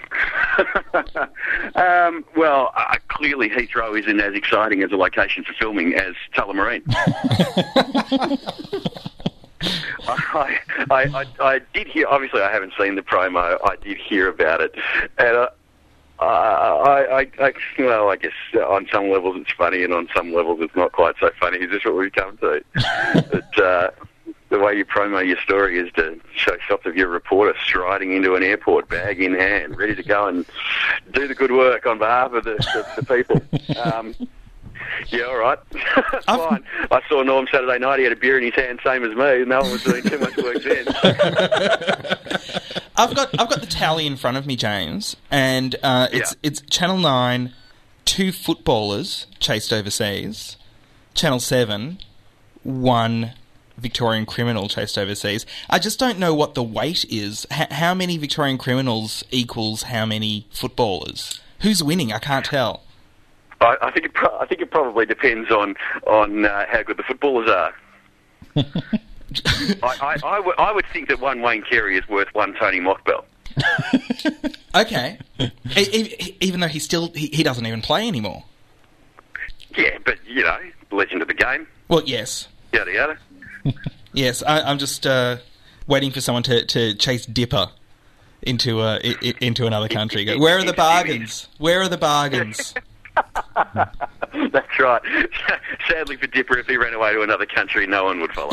[1.75, 6.83] um, well, uh, clearly Heathrow isn't as exciting as a location for filming as Tullamarine.
[10.07, 12.07] I, I, I, I did hear.
[12.07, 13.57] Obviously, I haven't seen the promo.
[13.63, 14.75] I did hear about it,
[15.17, 15.49] and uh,
[16.19, 20.59] I, I, I, well, I guess on some levels it's funny, and on some levels
[20.61, 21.57] it's not quite so funny.
[21.57, 22.63] Is this what we've come to?
[23.31, 23.89] but uh,
[24.49, 28.35] the way you promo your story is to show shots of your reporter striding into
[28.35, 30.45] an airport, bag in hand, ready to go and
[31.11, 33.41] do the good work on behalf of the, the, the people.
[33.77, 34.15] Um,
[35.09, 35.59] yeah, all right.
[36.25, 36.63] Fine.
[36.89, 37.99] I saw Norm Saturday night.
[37.99, 39.43] He had a beer in his hand, same as me.
[39.45, 40.87] No one was doing too much work then.
[42.95, 46.49] I've got I've got the tally in front of me, James, and uh, it's Yeah.
[46.49, 47.53] it's Channel Nine,
[48.05, 50.57] two footballers chased overseas,
[51.13, 51.99] Channel Seven,
[52.63, 53.33] one
[53.77, 55.45] Victorian criminal chased overseas.
[55.69, 57.45] I just don't know what the weight is.
[57.51, 61.39] H- how many Victorian criminals equals how many footballers?
[61.61, 62.11] Who's winning?
[62.11, 62.83] I can't tell.
[63.61, 66.97] I, I think it pro- I think it probably depends on on uh, how good
[66.97, 67.73] the footballers are.
[69.83, 73.23] I, I, I, would, would think that one Wayne Carey is worth one Tony Mokbel.
[74.75, 75.17] Okay.
[75.39, 78.43] E- e- even though he still he, he doesn't even play anymore.
[79.75, 80.59] Yeah, but you know,
[80.91, 83.17] legend of the game, Well, yes, yada yada.
[84.13, 84.43] yes.
[84.43, 85.37] I, I'm just uh,
[85.87, 87.69] waiting for someone to, to chase Dipper
[88.41, 90.23] into uh, i- into another country.
[90.25, 91.47] Go, Where are the bargains?
[91.57, 92.73] Where are the bargains?
[93.55, 95.01] That's right.
[95.89, 98.51] Sadly for Dipper, if he ran away to another country, no one would follow.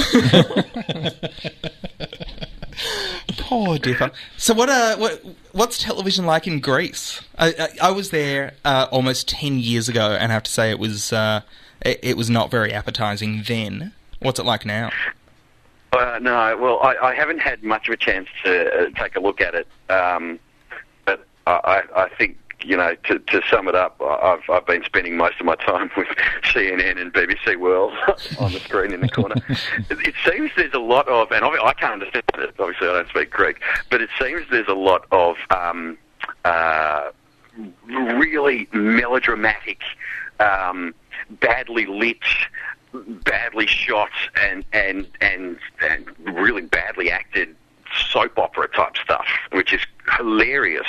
[3.38, 4.10] Poor Dipper.
[4.36, 4.68] So what?
[4.68, 5.22] Uh, what?
[5.52, 7.20] What's television like in Greece?
[7.38, 10.70] I, I, I was there uh, almost ten years ago, and I have to say
[10.70, 11.42] it was uh,
[11.84, 13.92] it, it was not very appetizing then.
[14.24, 14.90] What's it like now?
[15.92, 19.20] Uh, no, well, I, I haven't had much of a chance to uh, take a
[19.20, 20.40] look at it, um,
[21.04, 25.18] but I, I think you know to, to sum it up, I've I've been spending
[25.18, 26.08] most of my time with
[26.42, 27.92] CNN and BBC World
[28.38, 29.36] on the screen in the corner.
[29.46, 29.58] it,
[29.90, 32.54] it seems there's a lot of, and I can't understand it.
[32.58, 33.60] Obviously, I don't speak Greek,
[33.90, 35.98] but it seems there's a lot of um,
[36.46, 37.10] uh,
[37.86, 39.82] really melodramatic,
[40.40, 40.94] um,
[41.40, 42.16] badly lit,
[43.24, 47.54] badly shot, and and and, and really badly acted
[48.10, 49.80] soap opera type stuff, which is
[50.16, 50.88] hilarious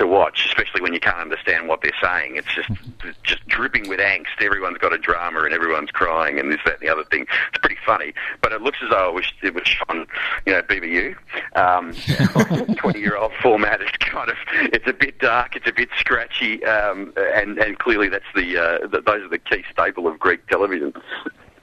[0.00, 2.36] to watch, especially when you can't understand what they're saying.
[2.36, 2.68] It's just
[3.22, 4.40] just dripping with angst.
[4.40, 7.26] Everyone's got a drama and everyone's crying and this, that, and the other thing.
[7.48, 10.06] It's pretty funny, but it looks as though it was, it was on,
[10.46, 11.14] you know, BBU,
[11.54, 13.80] um, twenty-year-old format.
[13.80, 14.36] It's kind of
[14.72, 18.86] it's a bit dark, it's a bit scratchy, um, and and clearly that's the, uh,
[18.88, 20.92] the those are the key staple of Greek television.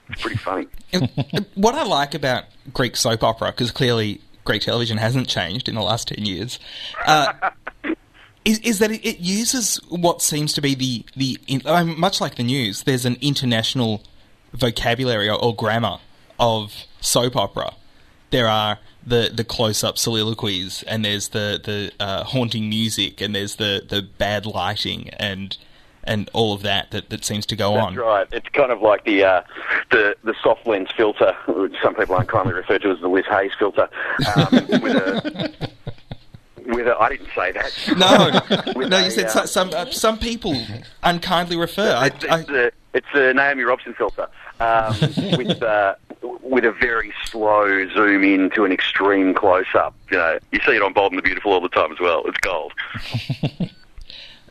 [0.09, 0.67] It's pretty funny.
[0.93, 5.75] And what I like about Greek soap opera, because clearly Greek television hasn't changed in
[5.75, 6.59] the last 10 years,
[7.05, 7.33] uh,
[8.47, 12.83] is, is that it, uses what seems to be the, the much like the news,
[12.83, 14.01] there's an international
[14.53, 15.99] vocabulary or, or grammar
[16.39, 17.73] of soap opera.
[18.29, 23.35] There are the, the close up soliloquies, and there's the, the uh, haunting music, and
[23.35, 25.57] there's the, the bad lighting, and
[26.03, 27.95] and all of that that, that seems to go That's on.
[27.95, 28.27] right.
[28.31, 29.41] It's kind of like the uh,
[29.91, 33.51] the the soft lens filter, which some people unkindly refer to as the Liz Hayes
[33.59, 33.89] filter,
[34.37, 35.69] um, with a
[36.67, 36.97] with a.
[36.99, 37.73] I didn't say that.
[37.97, 40.55] No, no, a, you said uh, some uh, some people
[41.03, 41.99] unkindly refer.
[42.05, 44.27] It's, I, it's, the, it's the Naomi Robson filter
[44.59, 44.95] um,
[45.37, 45.95] with uh,
[46.41, 49.95] with a very slow zoom in to an extreme close up.
[50.11, 52.23] You know, you see it on Bold and the Beautiful all the time as well.
[52.25, 52.73] It's gold.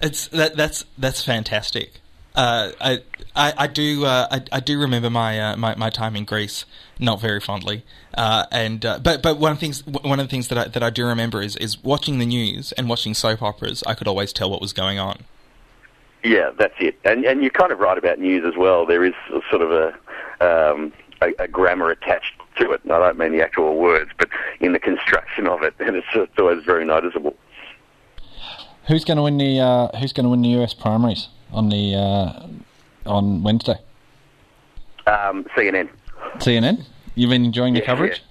[0.01, 2.01] it's that that's that's fantastic.
[2.37, 3.03] Uh, I,
[3.35, 6.67] I I do uh, I, I do remember my, uh, my my time in Greece
[6.99, 7.85] not very fondly.
[8.15, 10.69] Uh, and uh, but but one of the things one of the things that I,
[10.69, 13.83] that I do remember is is watching the news and watching soap operas.
[13.87, 15.25] I could always tell what was going on.
[16.23, 16.99] Yeah, that's it.
[17.05, 18.87] And and you're kind of right about news as well.
[18.87, 19.95] There is a sort of a
[20.41, 22.83] um, a, a grammar attached to it.
[22.85, 24.29] And I don't mean the actual words, but
[24.61, 27.37] in the construction of it, and it's, it's always very noticeable.
[28.89, 31.95] Who's going to win the uh, Who's going to win the US primaries on the
[31.95, 32.47] uh,
[33.11, 33.79] on Wednesday?
[35.07, 35.89] Um, CNN.
[36.39, 36.85] CNN.
[37.15, 38.23] You've been enjoying the Yeah, coverage.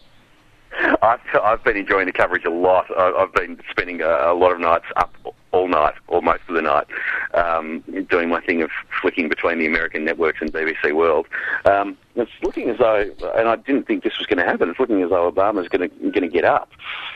[1.02, 2.86] I've I've been enjoying the coverage a lot.
[2.98, 5.14] I, I've been spending a, lot of nights up
[5.52, 6.86] all night, or most of the night,
[7.34, 8.70] um, doing my thing of
[9.02, 11.28] flicking between the American networks and BBC World.
[11.64, 14.70] Um, it's looking as though, and I didn't think this was going to happen.
[14.70, 16.72] It's looking as though Obama's going to going to get up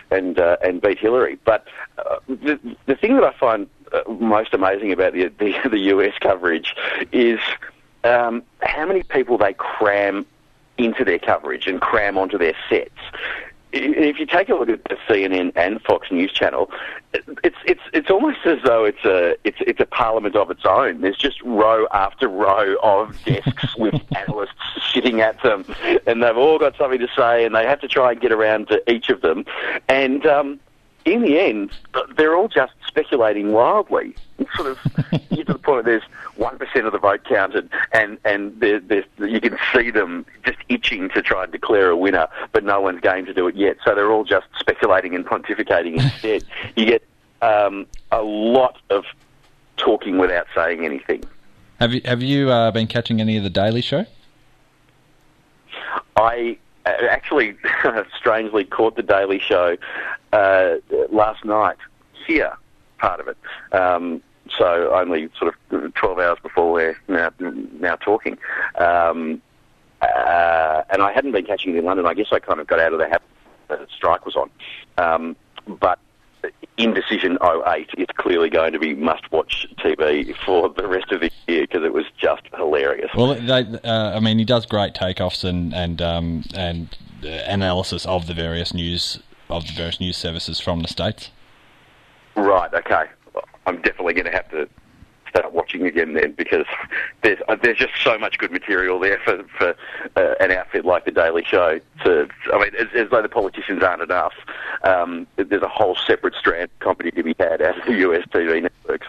[0.10, 1.38] and uh, and beat Hillary.
[1.44, 3.68] But uh, the the thing that I find
[4.20, 6.76] most amazing about the the, the US coverage
[7.12, 7.40] is
[8.04, 10.26] um, how many people they cram
[10.78, 12.92] into their coverage and cram onto their sets.
[13.72, 16.72] If you take a look at the CNN and Fox News channel,
[17.14, 21.02] it's it's it's almost as though it's a it's it's a parliament of its own.
[21.02, 24.54] There's just row after row of desks with analysts
[24.92, 25.66] sitting at them,
[26.08, 28.70] and they've all got something to say, and they have to try and get around
[28.70, 29.46] to each of them,
[29.88, 30.60] and um,
[31.06, 31.72] in the end,
[32.16, 34.16] they're all just speculating wildly.
[34.38, 34.80] It's sort of
[35.30, 36.04] you get to the point where there's
[36.36, 40.58] one percent of the vote counted, and and there, there's, you can see them just
[40.70, 43.78] itching to try and declare a winner, but no one's game to do it yet.
[43.84, 46.44] So they're all just speculating and pontificating instead.
[46.76, 47.04] You get
[47.42, 49.06] um, a lot of
[49.78, 51.24] talking without saying anything.
[51.80, 54.06] Have you Have you uh, been catching any of the Daily Show?
[56.16, 56.58] I
[57.10, 57.56] actually
[58.18, 59.78] strangely caught the Daily Show
[60.34, 60.76] uh,
[61.12, 61.78] last night
[62.28, 62.54] here,
[62.98, 63.38] part of it.
[63.74, 64.22] Um,
[64.58, 68.38] so only sort of 12 hours before we're now, now talking.
[68.76, 69.42] Um,
[70.02, 72.06] uh, and I hadn't been catching it in London.
[72.06, 73.28] I guess I kind of got out of the habit
[73.68, 74.50] that the strike was on.
[74.98, 75.36] Um,
[75.68, 76.00] but
[76.78, 81.64] Indecision 08 is clearly going to be must-watch TV for the rest of the year
[81.64, 83.12] because it was just hilarious.
[83.14, 88.06] Well, they, uh, I mean, he does great takeoffs and and um, and uh, analysis
[88.06, 91.32] of the various news of the various news services from the states.
[92.36, 92.74] Right.
[92.74, 93.06] Okay.
[93.66, 94.70] I'm definitely going to have to
[95.30, 96.66] start watching again then because
[97.24, 99.76] there's uh, there's just so much good material there for for
[100.16, 101.80] uh, an outfit like the Daily Show.
[102.04, 104.34] To I mean, as, as though the politicians aren't enough,
[104.84, 108.26] um, there's a whole separate strand of comedy to be had out of the US
[108.28, 109.08] TV networks.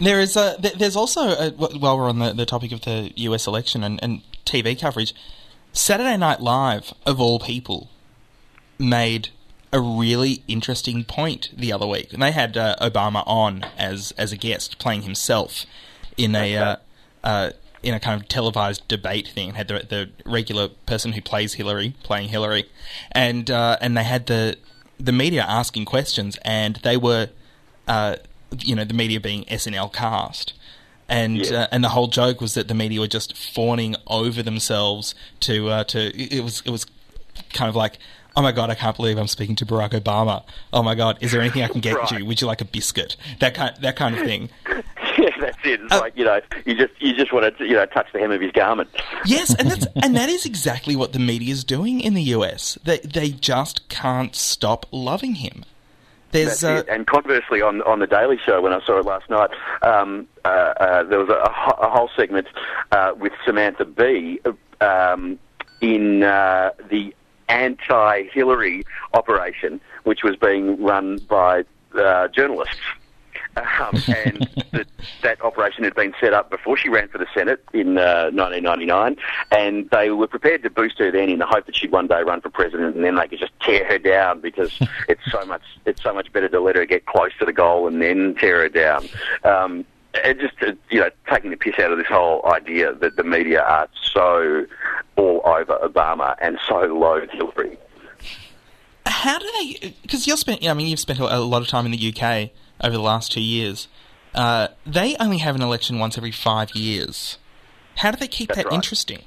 [0.00, 0.56] There is a.
[0.76, 3.46] There's also a, while we're on the, the topic of the U.S.
[3.46, 5.14] election and, and TV coverage,
[5.72, 7.90] Saturday Night Live of all people
[8.78, 9.28] made
[9.74, 14.30] a really interesting point the other week, and they had uh, Obama on as as
[14.32, 15.66] a guest playing himself
[16.16, 16.76] in a uh,
[17.24, 17.50] uh,
[17.82, 19.54] in a kind of televised debate thing.
[19.54, 22.64] Had the the regular person who plays Hillary playing Hillary,
[23.12, 24.56] and uh, and they had the
[24.98, 27.30] the media asking questions, and they were
[27.88, 28.14] uh,
[28.60, 30.54] you know the media being SNL cast.
[31.08, 31.62] And Yeah.
[31.62, 35.68] uh, and the whole joke was that the media were just fawning over themselves to
[35.68, 36.86] uh, to it was it was
[37.52, 37.98] kind of like
[38.36, 41.32] oh my god I can't believe I'm speaking to Barack Obama oh my god is
[41.32, 42.10] there anything I can get Right.
[42.12, 44.48] you would you like a biscuit that kind that kind of thing
[45.18, 45.80] yeah, that's it.
[45.80, 48.18] It's Uh, like you know, you just you just want to you know touch the
[48.18, 48.90] hem of his garment.
[49.24, 52.76] yes and that's and that is exactly what the media is doing in the US
[52.84, 55.64] they they just can't stop loving him
[56.34, 56.82] uh.
[56.88, 59.50] And conversely, on on the Daily Show, when I saw it last night,
[59.82, 61.34] um, uh, uh, there was a,
[61.80, 62.48] a whole segment
[62.90, 64.40] uh, with Samantha Bee
[64.80, 65.38] um,
[65.80, 67.14] in uh, the
[67.48, 71.64] anti-Hillary operation, which was being run by
[71.96, 72.80] uh, journalists.
[73.56, 74.84] Um, and the,
[75.22, 79.16] that operation had been set up before she ran for the Senate in uh, 1999,
[79.52, 82.22] and they were prepared to boost her then in the hope that she'd one day
[82.22, 84.72] run for president, and then they could just tear her down because
[85.08, 87.86] it's so much it's so much better to let her get close to the goal
[87.86, 89.06] and then tear her down.
[89.44, 89.84] Um,
[90.22, 93.24] and just uh, you know, taking the piss out of this whole idea that the
[93.24, 94.66] media are so
[95.16, 97.78] all over Obama and so loathe Hillary.
[99.06, 99.94] how do they?
[100.02, 100.66] Because you're spent.
[100.66, 102.50] I mean, you've spent a lot of time in the UK
[102.82, 103.88] over the last two years.
[104.34, 107.38] Uh, they only have an election once every five years.
[107.96, 108.74] How do they keep That's that right.
[108.74, 109.22] interesting?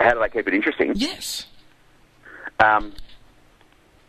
[0.00, 0.92] How do they keep it interesting?
[0.96, 1.46] Yes.
[2.58, 2.92] Um,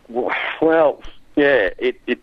[0.10, 0.30] w-
[0.62, 1.02] well,
[1.38, 2.20] yeah, it, it, it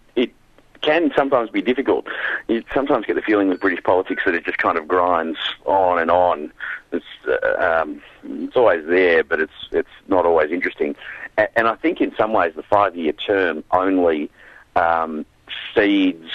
[0.83, 2.07] can sometimes be difficult.
[2.49, 5.99] You sometimes get the feeling with British politics that it just kind of grinds on
[5.99, 6.53] and on.
[6.93, 10.97] It's, uh, um, it's always there, but it's, it's not always interesting.
[11.37, 14.31] A- And I think in some ways the five-year term only
[14.76, 15.26] um,
[15.74, 16.31] feeds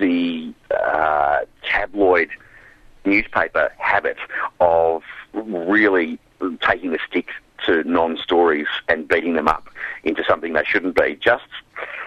[0.00, 2.30] the uh, tabloid
[3.04, 4.16] newspaper habit
[4.60, 5.02] of
[5.32, 6.18] really
[6.60, 7.28] taking the stick
[7.66, 9.68] to non-stories and beating them up
[10.04, 11.44] into something they shouldn't be, just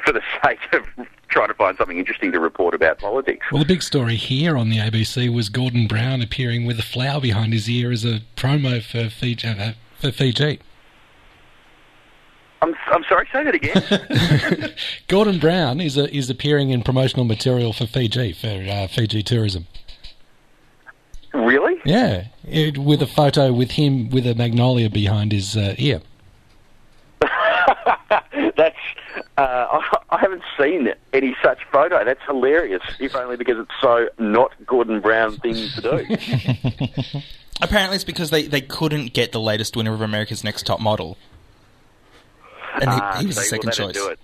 [0.03, 0.83] for the sake of
[1.31, 3.45] trying to find something interesting to report about politics.
[3.51, 7.19] Well, the big story here on the ABC was Gordon Brown appearing with a flower
[7.21, 9.47] behind his ear as a promo for Fiji.
[9.47, 10.59] uh, For Fiji.
[12.61, 14.73] I'm, I'm sorry, say that again.
[15.07, 19.65] Gordon Brown is a, is appearing in promotional material for Fiji for uh, Fiji tourism.
[21.33, 21.79] really?
[21.85, 26.01] Yeah, it, with a photo with him with a magnolia behind his uh, ear.
[28.57, 28.75] That's
[29.41, 32.03] uh, I, I haven't seen any such photo.
[32.05, 32.81] That's hilarious.
[32.99, 37.19] If only because it's so not Gordon Brown thing to do.
[37.61, 41.15] Apparently, it's because they, they couldn't get the latest winner of America's Next Top Model,
[42.73, 44.17] and he, Ah, he was the second well, choice.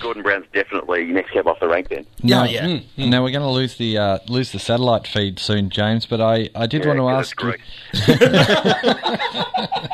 [0.00, 2.04] Gordon Brown's definitely next cab off the rank then.
[2.20, 2.64] Yeah, Now- yeah.
[2.66, 2.82] Mm.
[3.08, 6.06] Now we're going to lose the uh, lose the satellite feed soon, James.
[6.06, 7.54] But I, I did Yeah, want to ask you.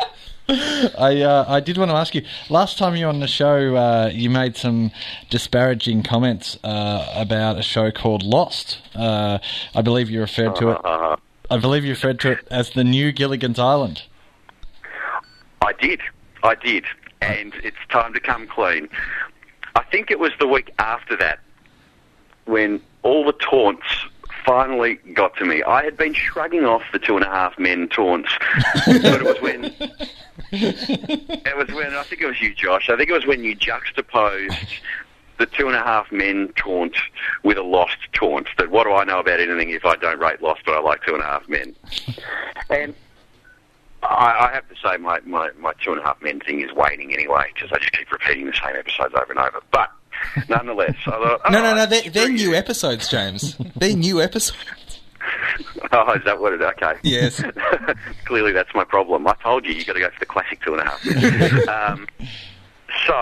[0.48, 2.22] I uh, I did want to ask you.
[2.50, 4.90] Last time you were on the show, uh, you made some
[5.30, 8.78] disparaging comments uh, about a show called Lost.
[8.94, 9.38] Uh,
[9.74, 10.80] I believe you referred to it.
[11.50, 14.02] I believe you referred to it as the new Gilligan's Island.
[15.60, 16.00] I did.
[16.42, 16.84] I did.
[17.20, 18.88] And it's time to come clean.
[19.76, 21.38] I think it was the week after that
[22.46, 23.86] when all the taunts
[24.44, 25.62] finally got to me.
[25.62, 28.30] I had been shrugging off the two and a half men taunts,
[28.86, 29.64] but it was when
[30.52, 32.88] it was when I think it was you, Josh.
[32.88, 34.56] I think it was when you juxtaposed
[35.38, 36.96] the two and a half men taunt
[37.42, 38.48] with a lost taunt.
[38.58, 41.02] That what do I know about anything if I don't rate lost, but I like
[41.04, 41.74] two and a half men.
[42.70, 42.94] And
[44.02, 46.72] I, I have to say my, my, my two and a half men thing is
[46.72, 49.60] waning anyway because I just keep repeating the same episodes over and over.
[49.70, 49.90] But
[50.48, 51.80] nonetheless, I thought, No, no, no.
[51.80, 53.56] right, They're, they're new episodes, James.
[53.76, 54.58] they're new episodes.
[55.92, 56.62] Oh, is that what it?
[56.62, 56.94] Okay.
[57.02, 57.42] Yes.
[58.24, 59.26] Clearly, that's my problem.
[59.28, 61.68] I told you you got to go for the classic two and a half.
[61.68, 62.06] um,
[63.06, 63.14] so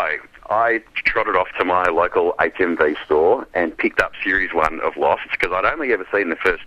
[0.49, 5.23] I trotted off to my local HMV store and picked up series one of Lost
[5.33, 6.63] because I'd only ever seen the first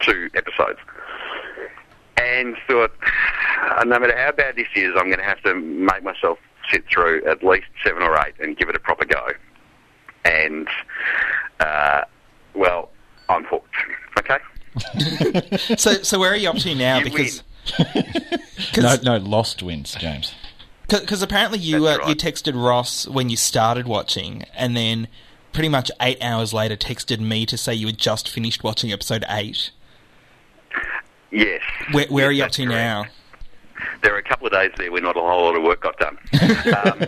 [0.00, 0.80] two episodes.
[2.18, 2.92] And thought,
[3.78, 6.38] "Uh, no matter how bad this is, I'm going to have to make myself
[6.72, 9.28] sit through at least seven or eight and give it a proper go.
[10.26, 10.68] And,
[11.60, 12.02] uh,
[12.54, 12.90] well,
[13.28, 13.74] I'm hooked.
[14.18, 14.38] Okay?
[15.78, 16.98] So, so where are you up to now?
[16.98, 17.42] You Because
[18.76, 20.34] No, no, Lost wins, James.
[20.88, 22.08] because apparently you uh, right.
[22.08, 25.08] you texted Ross when you started watching, and then
[25.52, 29.24] pretty much eight hours later texted me to say you had just finished watching episode
[29.30, 29.70] eight.
[31.30, 31.62] Yes.
[31.92, 32.76] Where, where Yes, are you up to correct.
[32.76, 33.06] now?
[34.02, 35.98] There were a couple of days there where not a whole lot of work got
[35.98, 36.18] done.
[36.84, 37.02] um,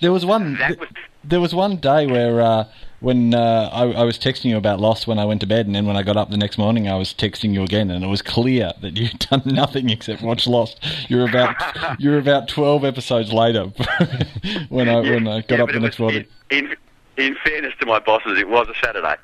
[0.00, 0.56] There was one.
[0.58, 0.88] That was-
[1.24, 2.64] There was one day where uh,
[3.00, 5.74] when uh, I, I was texting you about Lost when I went to bed, and
[5.74, 8.08] then when I got up the next morning, I was texting you again, and it
[8.08, 10.78] was clear that you'd done nothing except watch Lost.
[11.08, 11.54] You're about
[12.00, 13.64] you're about twelve episodes later
[14.68, 16.26] when I when I got yeah, up the next was- morning.
[16.50, 16.76] In,
[17.16, 19.16] in fairness to my bosses, it was a Saturday.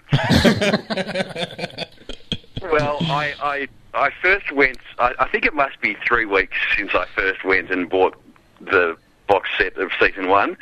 [2.60, 6.92] well, I, I, I first went, I, I think it must be three weeks since
[6.92, 8.20] I first went and bought
[8.60, 8.96] the
[9.28, 10.56] box set of season one,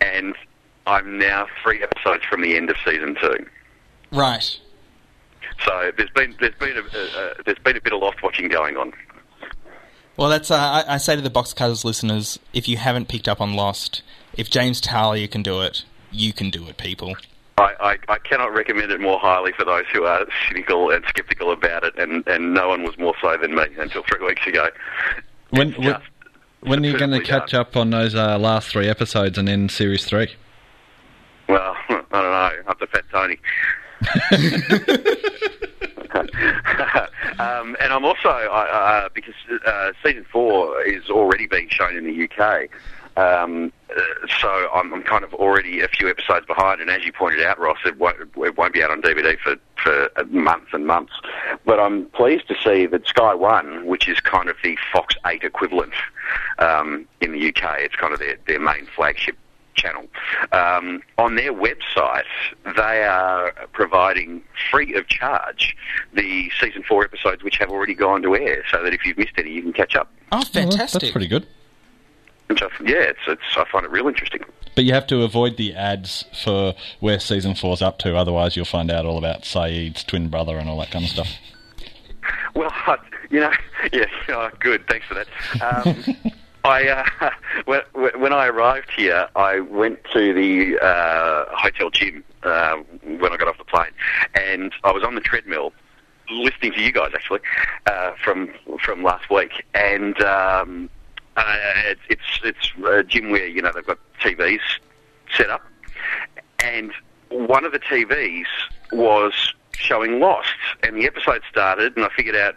[0.00, 0.34] and
[0.86, 3.46] I'm now three episodes from the end of season two.
[4.10, 4.58] Right.
[5.64, 8.48] So there's been there's been a, a, a there's been a bit of lost watching
[8.48, 8.92] going on.
[10.16, 13.28] Well, that's uh, I, I say to the Box Cutters listeners, if you haven't picked
[13.28, 14.02] up on Lost,
[14.34, 17.16] if James Talia can do it, you can do it, people.
[17.58, 21.52] I, I, I cannot recommend it more highly for those who are cynical and sceptical
[21.52, 24.68] about it, and, and no one was more so than me until three weeks ago.
[25.50, 26.00] When when,
[26.60, 29.68] when are you going to catch up on those uh, last three episodes and then
[29.68, 30.34] series three?
[31.52, 33.38] Well, I don't know, up to Fat Tony.
[37.38, 39.34] um, and I'm also uh, uh, because
[39.66, 42.70] uh, season four is already being shown in the UK.
[43.18, 44.00] Um, uh,
[44.40, 47.58] so I'm, I'm kind of already a few episodes behind, and as you pointed out,
[47.58, 51.12] Ross, it won't, it won't be out on DVD for, for months and months.
[51.66, 55.44] But I'm pleased to see that Sky One, which is kind of the Fox 8
[55.44, 55.92] equivalent
[56.58, 59.36] um, in the UK, it's kind of their, their main flagship
[59.74, 60.04] channel.
[60.52, 62.24] Um, on their website,
[62.76, 65.76] they are providing free of charge
[66.14, 69.32] the season four episodes which have already gone to air, so that if you've missed
[69.38, 70.10] any, you can catch up.
[70.30, 71.00] Oh, Well, fantastic!
[71.02, 71.46] that's pretty good.
[72.48, 74.40] Which I, yeah, it's, it's I find it real interesting.
[74.74, 78.64] But you have to avoid the ads for where season four's up to, otherwise you'll
[78.64, 81.28] find out all about Sayid's twin brother and all that kind of stuff.
[82.54, 82.96] Well, I,
[83.30, 83.52] you know,
[83.92, 84.86] yeah, oh, good.
[84.88, 85.26] Thanks for that.
[85.62, 86.32] Um,
[86.64, 87.30] I uh,
[87.64, 93.36] when, when I arrived here, I went to the uh, hotel gym uh, when I
[93.36, 93.90] got off the plane,
[94.34, 95.72] and I was on the treadmill
[96.30, 97.40] listening to you guys actually
[97.86, 98.50] uh, from
[98.80, 100.88] from last week, and um,
[101.36, 101.42] uh,
[101.86, 104.60] it's it's it's a gym where you know they've got TVs
[105.36, 105.62] set up,
[106.62, 106.92] and
[107.28, 108.46] one of the TVs
[108.92, 110.48] was showing Lost,
[110.82, 112.56] and the episode started, and I figured out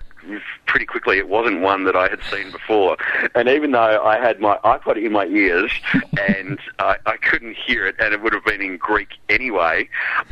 [0.66, 2.98] pretty quickly it wasn't one that I had seen before.
[3.34, 5.72] And even though I had my iPod in my ears
[6.20, 9.90] and I, I couldn't hear it, and it would have been in Greek anyway,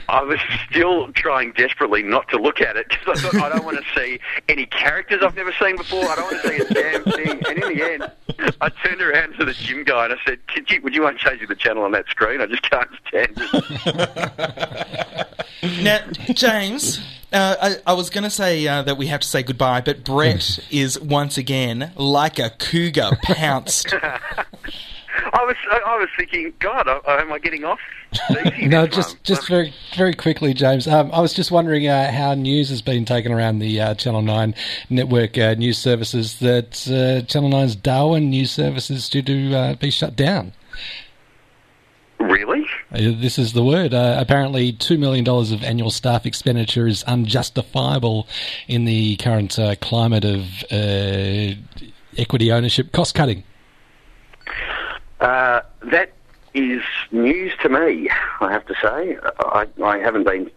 [0.09, 0.39] I was
[0.69, 3.99] still trying desperately not to look at it because I thought I don't want to
[3.99, 4.19] see
[4.49, 6.05] any characters I've never seen before.
[6.05, 7.41] I don't want to see a damn thing.
[7.47, 8.11] And in the end,
[8.61, 11.19] I turned around to the gym guy and I said, Could you, "Would you mind
[11.19, 12.41] changing the channel on that screen?
[12.41, 15.27] I just can't stand it."
[15.81, 15.99] Now,
[16.33, 16.99] James,
[17.33, 20.03] uh, I, I was going to say uh, that we have to say goodbye, but
[20.03, 23.93] Brett is once again like a cougar pounced.
[25.33, 27.79] I was I, I was thinking, God, I, am I getting off?
[28.61, 29.23] No, just month?
[29.23, 30.87] just very very quickly, James.
[30.87, 34.21] Um, I was just wondering uh, how news has been taken around the uh, Channel
[34.21, 34.55] Nine
[34.89, 36.39] network uh, news services.
[36.39, 40.53] That uh, Channel 9's Darwin news services is due to uh, be shut down.
[42.19, 42.52] Really?
[42.93, 43.93] Uh, This is the word.
[43.93, 48.27] Uh, apparently, $2 million of annual staff expenditure is unjustifiable
[48.67, 51.55] in the current uh, climate of uh,
[52.17, 53.43] equity ownership cost cutting.
[55.19, 56.11] Uh, that
[56.53, 58.09] is news to me,
[58.41, 59.17] I have to say.
[59.39, 60.51] I, I haven't been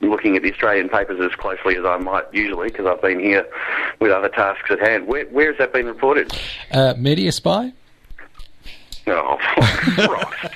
[0.00, 3.46] looking at the Australian papers as closely as I might usually because I've been here
[4.00, 5.06] with other tasks at hand.
[5.06, 6.32] Where, where has that been reported?
[6.70, 7.72] Uh, Media Spy?
[9.06, 10.54] Oh, Christ.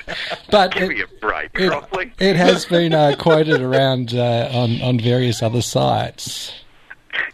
[0.49, 4.81] But Give it- me a break, it, it has been uh, quoted around uh, on,
[4.81, 6.53] on various other sites.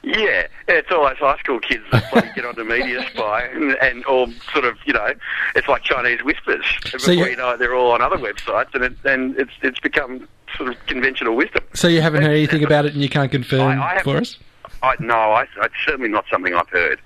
[0.03, 4.03] Yeah, it's all those high school kids that bloody get onto Media Spy and, and
[4.05, 5.13] all sort of, you know,
[5.55, 6.65] it's like Chinese whispers.
[6.83, 9.51] Before So you- you know it, they're all on other websites and, it, and it's
[9.61, 11.63] it's become sort of conventional wisdom.
[11.73, 14.37] So you haven't heard anything about it and you can't confirm I- I for us?
[14.81, 16.99] I, no, I, it's certainly not something I've heard.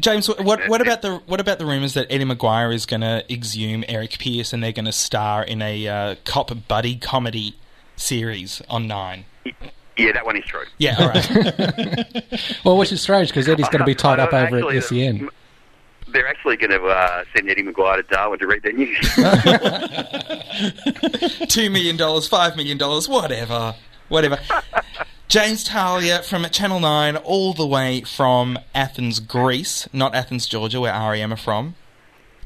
[0.00, 3.02] James, what- what what about the what about the rumors that Eddie McGuire is going
[3.02, 7.54] to exhume Eric Pearce and they're going to star in a uh, cop buddy comedy
[7.96, 9.26] series on Nine?
[9.98, 10.64] Yeah, that one is true.
[10.78, 12.24] Yeah, all right.
[12.64, 15.28] Well, which is strange because Eddie's going to be tied up over actually, at SEN.
[16.08, 18.98] They're actually going to uh, send Eddie McGuire to Darwin to read their news.
[21.48, 23.74] Two million dollars, five million dollars, whatever,
[24.08, 24.38] whatever.
[25.32, 30.92] James Talia from Channel Nine, all the way from Athens, Greece, not Athens, Georgia, where
[30.92, 31.74] REM are from,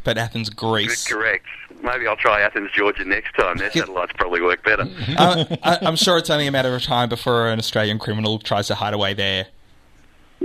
[0.05, 1.05] but Athens, Greece.
[1.09, 1.47] Correct.
[1.83, 3.57] Maybe I'll try Athens, Georgia next time.
[3.57, 4.83] Their satellites probably work better.
[5.19, 8.69] uh, I, I'm sure it's only a matter of time before an Australian criminal tries
[8.69, 9.49] to hide away there.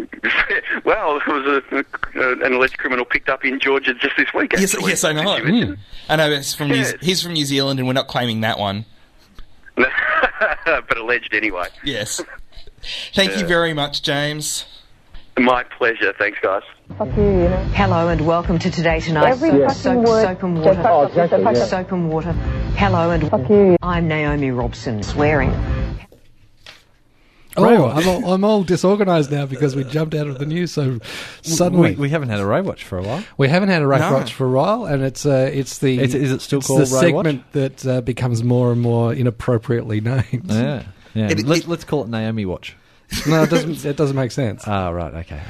[0.84, 4.54] well, it was a, an alleged criminal picked up in Georgia just this week.
[4.54, 5.44] Yes, yes, I know.
[5.44, 5.78] Mention
[6.10, 8.86] I know he's from New, he's from New Zealand, and we're not claiming that one.
[10.66, 10.84] it?
[10.88, 11.68] but alleged anyway.
[11.84, 12.22] Yes.
[13.14, 14.66] Thank you very much, James.
[15.38, 16.14] My pleasure.
[16.18, 16.64] Thanks, guys.
[17.00, 17.48] You.
[17.74, 19.30] Hello and welcome to Today Tonight.
[19.30, 20.24] Every soap, soap, word.
[20.24, 20.84] soap and water.
[20.86, 21.66] Oh, exactly, yeah.
[21.66, 22.34] Soap and water.
[22.76, 23.78] Hello and you.
[23.82, 25.02] I'm Naomi Robson.
[25.02, 25.52] Swearing.
[27.58, 31.00] Oh, I'm all, I'm all disorganised now because we jumped out of the news so
[31.42, 31.92] suddenly.
[31.92, 33.24] we, we haven't had a Ray Watch for a while.
[33.38, 34.14] We haven't had a Ray No.
[34.14, 36.82] Watch for a while, and it's uh, it's the Is it- is it still called
[36.88, 37.26] the Ray Watch?
[37.26, 40.44] segment that uh, becomes more and more inappropriately named.
[40.46, 40.84] Yeah,
[41.14, 41.30] yeah.
[41.30, 42.76] It- Let, it- let's call it Naomi Watch.
[43.28, 43.84] no, it doesn't.
[43.84, 44.64] It doesn't make sense.
[44.66, 45.42] Ah, right, okay.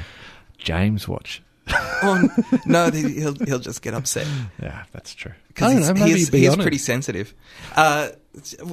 [0.58, 1.42] James Watch.
[1.68, 2.28] Oh,
[2.66, 4.26] no, he'll, he'll just get upset.
[4.60, 5.32] Yeah, that's true.
[5.54, 7.34] Because he's, know, he's, he's pretty sensitive.
[7.76, 8.08] Uh,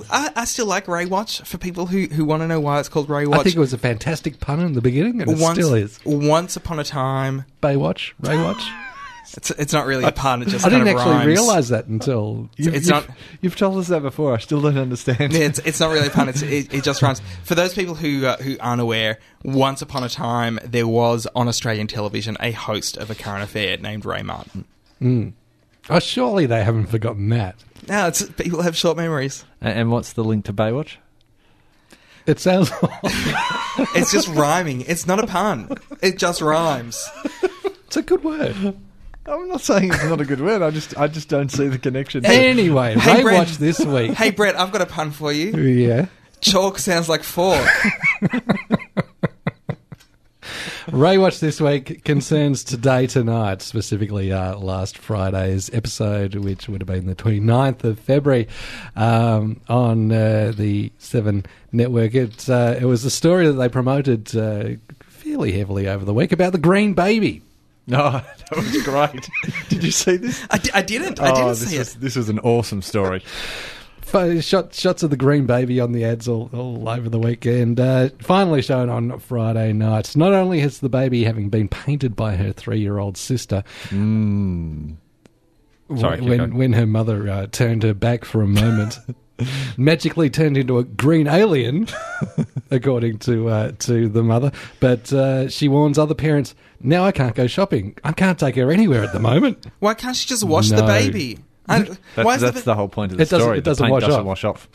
[0.10, 2.88] I, I still like Ray Watch for people who, who want to know why it's
[2.88, 3.42] called Ray Watch.
[3.42, 6.00] I think it was a fantastic pun in the beginning, and it once, still is.
[6.06, 8.64] Once upon a time, Baywatch, Ray Watch.
[9.36, 10.42] it's, it's not really a pun.
[10.42, 11.28] It just I kind didn't of actually rhymes.
[11.28, 13.06] realise that until It's, it's not.
[13.42, 14.34] You've told us that before.
[14.34, 15.34] I still don't understand.
[15.34, 16.30] It's, it's not really a pun.
[16.30, 17.22] It's, it, it just rhymes.
[17.44, 21.50] For those people who uh, who aren't aware, once upon a time there was on
[21.50, 24.64] Australian television a host of a current affair named Ray Martin.
[25.90, 27.56] Oh, surely they haven't forgotten that.
[27.88, 29.44] No, it's people have short memories.
[29.62, 30.96] A- and what's the link to Baywatch?
[32.26, 32.72] It sounds.
[33.96, 34.82] It's just rhyming.
[34.82, 35.70] It's not a pun.
[36.02, 37.08] It just rhymes.
[37.86, 38.76] it's a good word.
[39.26, 40.62] I'm not saying it's not a good word.
[40.62, 42.26] I just, I just don't see the connection.
[42.26, 43.50] Anyway, Hey, Ray Brent.
[43.52, 44.12] This week.
[44.12, 45.56] Hey Brett, I've got a pun for you.
[45.58, 46.08] Yeah.
[46.42, 47.66] Chalk sounds like fork.
[50.92, 56.88] Ray Watch this week concerns today tonight, specifically uh, last Friday's episode, which would have
[56.88, 58.48] been the 29th of February
[58.96, 62.16] um, on uh, the Seven Network.
[62.16, 64.70] It, uh, it was a story that they promoted uh,
[65.08, 67.42] fairly heavily over the week about the Green Baby.
[67.88, 68.12] No,
[68.50, 69.30] that was great.
[69.70, 70.46] Did you see this?
[70.50, 70.74] I, didn't.
[70.74, 72.02] I didn't oh, this see was, it.
[72.02, 73.24] this was an awesome story.
[74.10, 77.80] Pho- Shot, shots of the green baby on the ads all, all over the weekend.
[77.80, 80.16] Uh, finally shown on Friday night.
[80.16, 84.96] Not only has the baby having been painted by her three-year-old sister, Mm.
[85.98, 89.00] Sorry, keep when when her mother uh, turned her back for a moment,
[89.78, 91.88] magically turned into a green alien,
[92.72, 94.52] according to uh, to the mother.
[94.80, 96.54] But uh, she warns other parents.
[96.80, 97.98] Now I can't go shopping.
[98.04, 99.66] I can't take her anywhere at the moment.
[99.80, 101.40] Why can't she just wash the baby?
[101.70, 103.58] I, That's, why is that's the, the whole point of the It doesn't- story.
[103.60, 104.26] it doesn't the paint wash doesn't off.
[104.26, 104.68] wash off.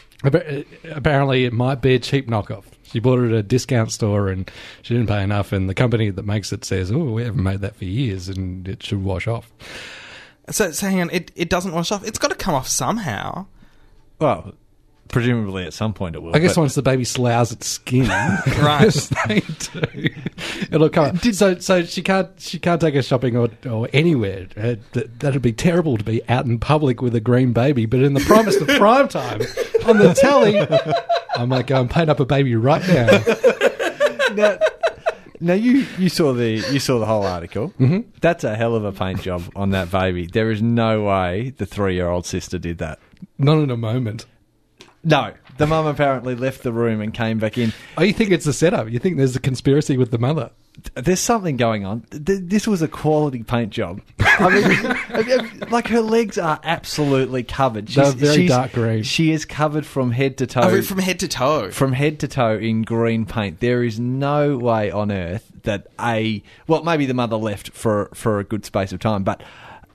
[0.90, 2.64] Apparently, it might be a cheap knockoff.
[2.84, 4.50] She bought it at a discount store and
[4.82, 5.52] she didn't pay enough.
[5.52, 8.66] And the company that makes it says, "Oh, we haven't made that for years, and
[8.68, 9.52] it should wash off."
[10.50, 12.06] so, so hang on, it, it doesn't wash off.
[12.06, 13.46] It's got to come off somehow.
[14.20, 14.54] Well,
[15.08, 16.34] presumably at some point it will.
[16.34, 18.06] I guess but- once the baby sloughs its skin,
[18.58, 18.92] Right.
[19.26, 20.08] they do,
[20.72, 21.18] it'll come.
[21.18, 24.46] so, so she can't she can't take her shopping or, or anywhere.
[24.56, 27.86] Uh, that, that'd be terrible to be out in public with a green baby.
[27.86, 29.40] But in the promise of prime time
[29.86, 30.58] on the telly,
[31.36, 33.22] I might go and paint up a baby right now.
[34.34, 34.58] now,
[35.40, 37.68] now you you saw the you saw the whole article.
[37.78, 38.08] Mm-hmm.
[38.20, 40.26] That's a hell of a paint job on that baby.
[40.26, 42.98] There is no way the three year old sister did that.
[43.38, 44.26] Not in a moment.
[45.04, 47.72] No, the mum apparently left the room and came back in.
[47.98, 48.90] Oh, you think it's a setup?
[48.90, 50.50] You think there's a conspiracy with the mother?
[50.94, 52.00] There's something going on.
[52.10, 54.00] Th- This was a quality paint job.
[54.18, 57.86] I mean, like her legs are absolutely covered.
[57.86, 59.04] They're very dark green.
[59.04, 60.62] She is covered from head to toe.
[60.64, 61.70] Oh, from head to toe.
[61.70, 63.60] from head to toe in green paint.
[63.60, 68.40] There is no way on earth that a well, maybe the mother left for for
[68.40, 69.42] a good space of time, but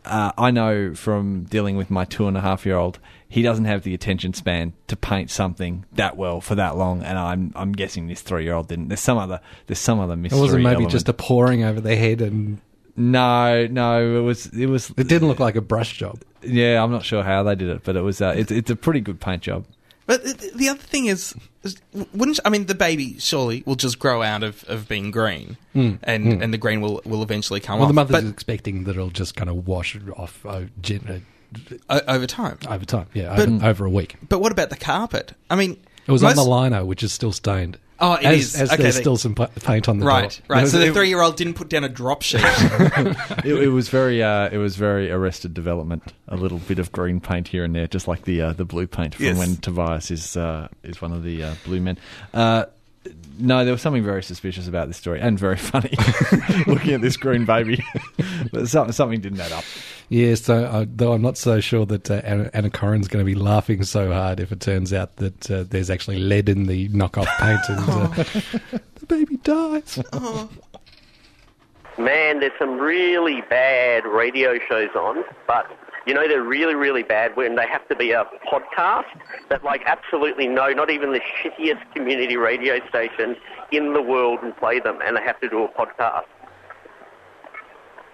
[0.05, 2.99] uh, I know from dealing with my two and a half year old,
[3.31, 7.17] he doesn't have the attention span to paint something that well for that long, and
[7.17, 8.87] I'm I'm guessing this three year old didn't.
[8.89, 10.41] There's some other there's some other It mystery.
[10.41, 10.91] wasn't maybe element.
[10.91, 12.59] just a pouring over the head, and
[12.97, 14.17] no, no.
[14.19, 16.21] It was it was it didn't look like a brush job.
[16.41, 16.83] yeah.
[16.83, 18.99] I'm not sure how they did it, but it was uh, it's it's a pretty
[18.99, 19.65] good paint job.
[20.05, 21.77] But the, the other thing is, is,
[22.15, 26.01] wouldn't I mean the baby surely will just grow out of, of being green, and
[26.03, 27.77] and the green will, will eventually come.
[27.77, 28.09] Well, the off.
[28.09, 31.21] mother's but expecting that it'll just kind of wash off uh, gen- o-
[31.89, 32.57] over time.
[32.69, 33.07] over time.
[33.13, 34.15] Yeah, But- over, over a week.
[34.27, 35.33] But what about the carpet?
[35.49, 35.77] I mean,
[36.07, 37.77] It was most- on the liner, which is still stained.
[38.01, 38.55] Oh, it as, is.
[38.61, 40.55] As Okay, there's they- still some paint on the Right, door.
[40.55, 40.61] right.
[40.61, 42.39] was- So the three-year-old didn't put down a drop sheet.
[42.43, 46.13] it, it was very uh, it was very arrested development.
[46.29, 48.87] A little bit of green paint here and there, just like the uh, the blue
[48.87, 49.37] paint from Yes.
[49.37, 51.97] when Tobias is uh, is one of the uh, blue men.
[52.33, 52.65] Uh,
[53.37, 55.93] no, there was something very suspicious about this story, and very funny.
[56.67, 57.83] Looking at this green baby,
[58.53, 59.63] but something, something didn't add up.
[60.09, 63.31] Yeah, so uh, though I'm not so sure that uh, Anna, Anna Corrin's going to
[63.31, 66.89] be laughing so hard if it turns out that uh, there's actually lead in the
[66.89, 69.99] knockoff paint and uh, the baby dies.
[71.99, 75.67] Man, there's some really bad radio shows on, but
[76.07, 79.05] you know they're really, really bad when they have to be a podcast
[79.49, 83.35] that like absolutely no, not even the shittiest community radio station
[83.71, 86.23] in the world will play them, and they have to do a podcast.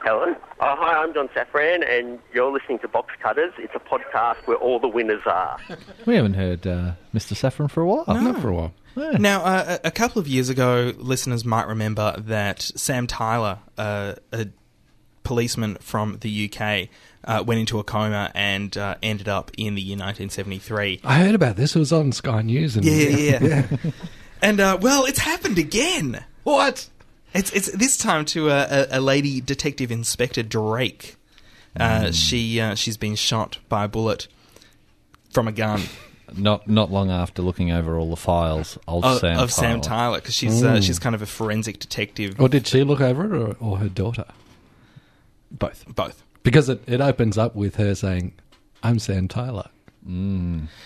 [0.05, 0.35] Hello.
[0.59, 3.51] Oh, hi, I'm John Safran, and you're listening to Box Cutters.
[3.57, 5.57] It's a podcast where all the winners are.
[6.05, 7.33] We haven't heard uh, Mr.
[7.33, 8.05] Safran for a while.
[8.07, 8.73] Not for a while.
[8.95, 14.13] Now, uh, a a couple of years ago, listeners might remember that Sam Tyler, uh,
[14.31, 14.45] a
[15.23, 16.89] policeman from the UK,
[17.23, 21.01] uh, went into a coma and uh, ended up in the year 1973.
[21.03, 21.75] I heard about this.
[21.75, 22.75] It was on Sky News.
[22.75, 23.91] And, Yeah, yeah, yeah.
[24.43, 26.23] and uh, well, it's happened again.
[26.43, 26.89] What?
[27.35, 31.17] It's it's this time to a, a, a lady detective inspector Drake.
[31.77, 34.27] Uh, She uh, she's been shot by a bullet
[35.31, 35.81] from a gun
[36.35, 39.81] Not not long after looking over all the files of, of, Sam of Sam Tyler.
[39.81, 42.39] Tyler because she's uh, she's kind of a forensic detective.
[42.39, 44.25] Or did she look over it or, or her daughter?
[45.51, 45.85] Both.
[45.93, 46.23] Both.
[46.43, 48.33] Because it, it opens up with her saying,
[48.83, 49.69] I'm Sam Tyler.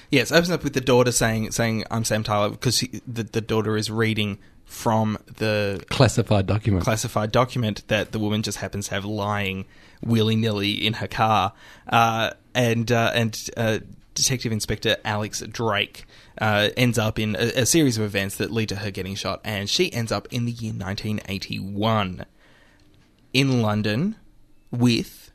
[0.10, 3.42] Yes, opens up with the daughter saying saying I'm Sam Tyler because he, the the
[3.42, 4.40] daughter is reading
[4.70, 6.84] from the Classified document.
[6.84, 9.66] classified document that the woman just happens to have lying
[10.06, 11.54] willy nilly in her car,
[11.88, 13.80] uh, and uh, and uh,
[14.14, 16.06] Detective Inspector Alex Drake
[16.38, 19.42] uh, ends up in a, a series of events that lead to her getting shot,
[19.44, 22.26] and she ends up in the year 1981
[23.34, 24.18] in London
[24.70, 25.32] with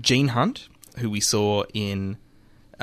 [0.00, 2.18] Gene Hunt, who we saw in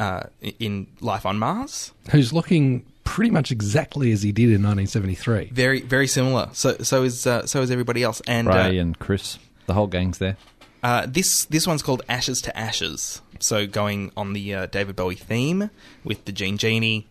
[0.02, 0.24] uh,
[0.60, 1.94] in Life on Mars.
[2.10, 5.52] Who's looking pretty much exactly as he did in 1973.
[5.54, 6.50] Very very similar.
[6.54, 9.38] So so is uh, so is everybody else, and uh, Ray and Chris,
[9.68, 10.38] the whole gang's there.
[10.82, 13.22] Uh, this this one's called Ashes to Ashes.
[13.40, 15.70] So going on the uh, David Bowie theme
[16.04, 17.08] with the Gene Genie,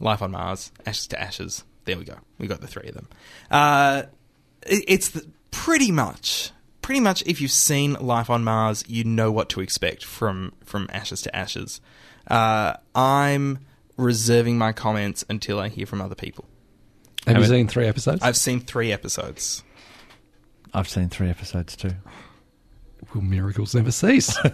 [0.00, 1.64] Life on Mars, Ashes to Ashes.
[1.84, 2.16] There we go.
[2.38, 3.08] We got the three of them.
[3.50, 4.04] Uh,
[4.62, 6.41] it, it's the, pretty much
[6.82, 10.88] pretty much if you've seen Life on Mars, you know what to expect from from
[10.92, 11.80] Ashes to Ashes.
[12.28, 13.60] Uh, I'm
[13.96, 16.44] reserving my comments until I hear from other people.
[17.26, 18.22] Have you Have it- seen three episodes?
[18.22, 19.62] I've seen three episodes.
[20.74, 21.92] I've seen three episodes too.
[23.14, 24.36] Will miracles never cease?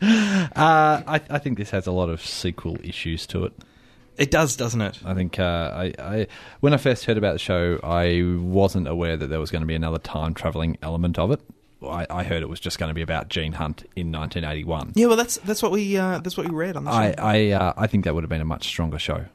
[0.00, 3.52] Uh, I, I think this has a lot of sequel issues to it.
[4.18, 4.98] It does, doesn't it?
[5.04, 6.26] I think uh, I, I
[6.60, 9.66] when I first heard about the show, I wasn't aware that there was going to
[9.66, 11.40] be another time traveling element of it.
[11.80, 14.94] I, I heard it was just going to be about Gene Hunt in 1981.
[14.96, 16.96] Yeah, well, that's that's what we uh, that's what we read on the show.
[16.96, 19.26] I I, uh, I think that would have been a much stronger show,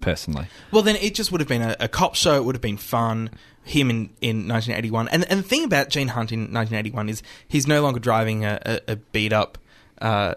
[0.00, 0.46] personally.
[0.70, 2.36] Well, then it just would have been a, a cop show.
[2.36, 3.30] It would have been fun.
[3.64, 7.68] Him in, in 1981, and and the thing about Gene Hunt in 1981 is he's
[7.68, 9.56] no longer driving a, a, a beat up.
[10.00, 10.34] Uh,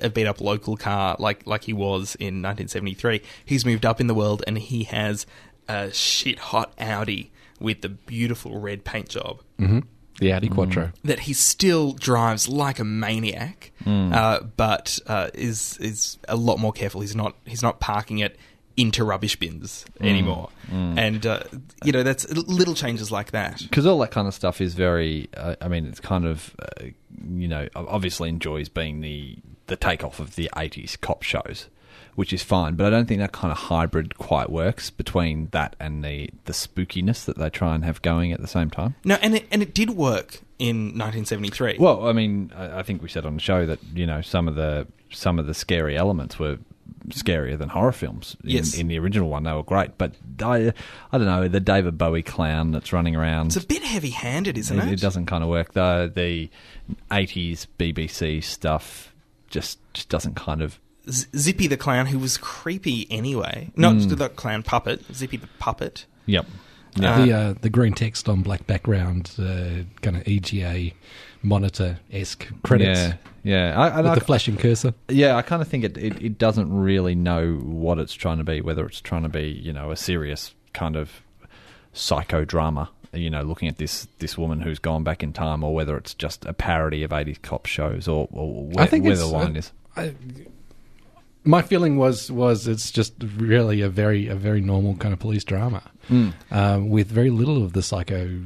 [0.00, 3.22] a beat up local car like like he was in 1973.
[3.44, 5.26] He's moved up in the world and he has
[5.68, 7.30] a shit hot Audi
[7.60, 9.40] with the beautiful red paint job
[10.20, 10.92] the Audi Quattro.
[11.04, 16.72] that he still drives like a maniac, uh, but uh, is is a lot more
[16.72, 17.00] careful.
[17.02, 18.36] He's not he's not parking it
[18.76, 21.42] into rubbish bins anymore, and uh,
[21.84, 23.58] you know that's little changes like that.
[23.62, 25.28] because all that kind of stuff is very.
[25.36, 26.86] Uh, I mean, it's kind of uh,
[27.36, 31.68] you know obviously enjoys being the the takeoff of the '80s cop shows,
[32.14, 32.74] which is fine.
[32.74, 36.52] But I don't think that kind of hybrid quite works between that and the the
[36.52, 38.94] spookiness that they try and have going at the same time.
[39.04, 41.76] No, and it and it did work in 1973.
[41.78, 44.48] Well, I mean, I, I think we said on the show that you know some
[44.48, 46.58] of the some of the scary elements were
[47.10, 48.36] scarier than horror films.
[48.44, 48.76] In, Yes.
[48.78, 50.72] in the original one, they were great, but I,
[51.12, 53.48] I don't know the David Bowie clown that's running around.
[53.48, 54.92] it's a bit heavy-handed, isn't it, it?
[54.94, 55.72] it doesn't kind of work.
[55.72, 56.50] The the
[57.12, 59.12] eighties BBC stuff
[59.48, 60.78] just just doesn't kind of.
[61.10, 63.70] Z- Zippy the clown, who was creepy anyway.
[63.76, 66.04] Not the clown puppet, Zippy the puppet.
[66.26, 66.46] Yep.
[66.94, 70.92] the uh, the green text on black background, uh, kind of EGA
[71.42, 73.14] monitor esque credits Yeah,
[73.44, 73.80] yeah.
[73.80, 74.94] I, with I, the flashing cursor.
[75.08, 78.44] yeah, I kind of think it, it, it doesn't really know what it's trying to
[78.44, 81.22] be, whether it's trying to be, you know, a serious kind of
[81.94, 85.96] psychodrama, you know, looking at this this woman who's gone back in time, or whether
[85.96, 89.26] it's just a parody of 80s cop shows, or, or where, I think where the
[89.26, 89.72] line uh, is.
[89.96, 90.14] I,
[91.44, 95.44] my feeling was was it's just really a very a very normal kind of police
[95.44, 96.32] drama Mm.
[96.50, 98.40] um, with very little of the psycho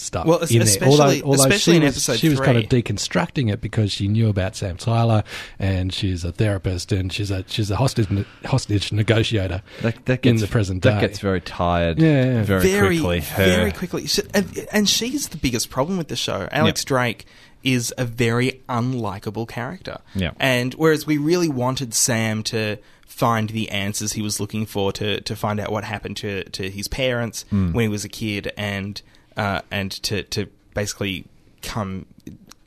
[0.00, 0.26] stuff.
[0.26, 0.66] Well, es- in there.
[0.66, 4.28] especially- especially she in was, episode she was kind of deconstructing it because she knew
[4.28, 5.24] about Sam Tyler
[5.58, 8.08] and she's a therapist and she's a she's a hostage
[8.44, 10.90] hostage negotiator That, that in gets, the present day.
[10.90, 12.42] that gets very tired Yeah, yeah.
[12.42, 13.20] very, very quickly.
[13.20, 14.06] Her, very quickly.
[14.06, 16.48] She- And, and she's the biggest problem with the show.
[16.52, 16.86] Alex Yep.
[16.86, 17.26] Drake
[17.64, 19.98] is a very unlikable character.
[20.14, 20.36] Yep.
[20.38, 22.76] And whereas we really wanted Sam to
[23.06, 26.70] find the answers he was looking for to, to find out what happened to, to
[26.70, 27.72] his parents Hmm.
[27.72, 29.02] when he was a kid and
[29.38, 31.24] uh, and to, to basically
[31.62, 32.04] come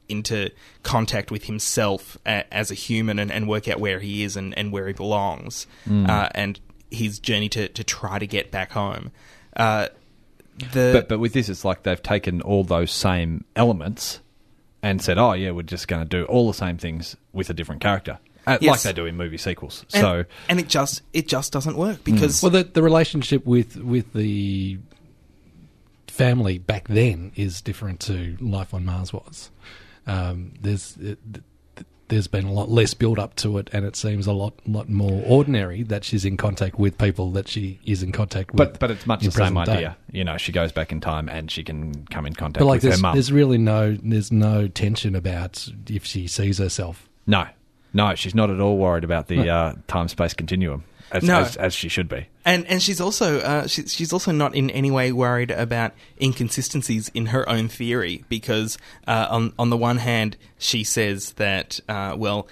[0.10, 0.50] into
[0.84, 4.58] contact with himself a, as a human and, and work out where he is and,
[4.58, 6.06] and where he belongs Hmm.
[6.10, 6.60] uh, and
[6.90, 9.12] his journey to, to try to get back home.
[9.56, 9.88] Uh,
[10.74, 14.20] the But but with this, it's like they've taken all those same elements
[14.84, 17.54] and said, "Oh yeah, we're just going to do all the same things with a
[17.54, 21.28] different character, uh, like they do in movie sequels." and, so and it just it
[21.30, 24.78] just doesn't work because Well, the the relationship with with the
[26.12, 29.50] family back then is different to life on Mars was.
[30.08, 31.20] Um, there's it,
[32.08, 34.90] there's been a lot less build up to it, and it seems a lot lot
[34.90, 38.58] more ordinary that she's in contact with people that she is in contact with.
[38.58, 39.72] But but it's much the same present day.
[39.74, 39.98] idea.
[40.12, 42.76] You know, she goes back in time and she can come in contact But like,
[42.78, 43.14] with her there's, mum.
[43.16, 47.08] there's really no there's no tension about if she sees herself.
[47.28, 47.46] No,
[47.94, 49.56] no, she's not at all worried about the No.
[49.56, 51.42] uh, time space continuum as, No.
[51.42, 52.28] as as she should be.
[52.46, 57.10] and and she's also uh, she, she's also not in any way worried about inconsistencies
[57.14, 62.16] in her own theory because uh, on on the one hand she says that uh,
[62.18, 62.48] well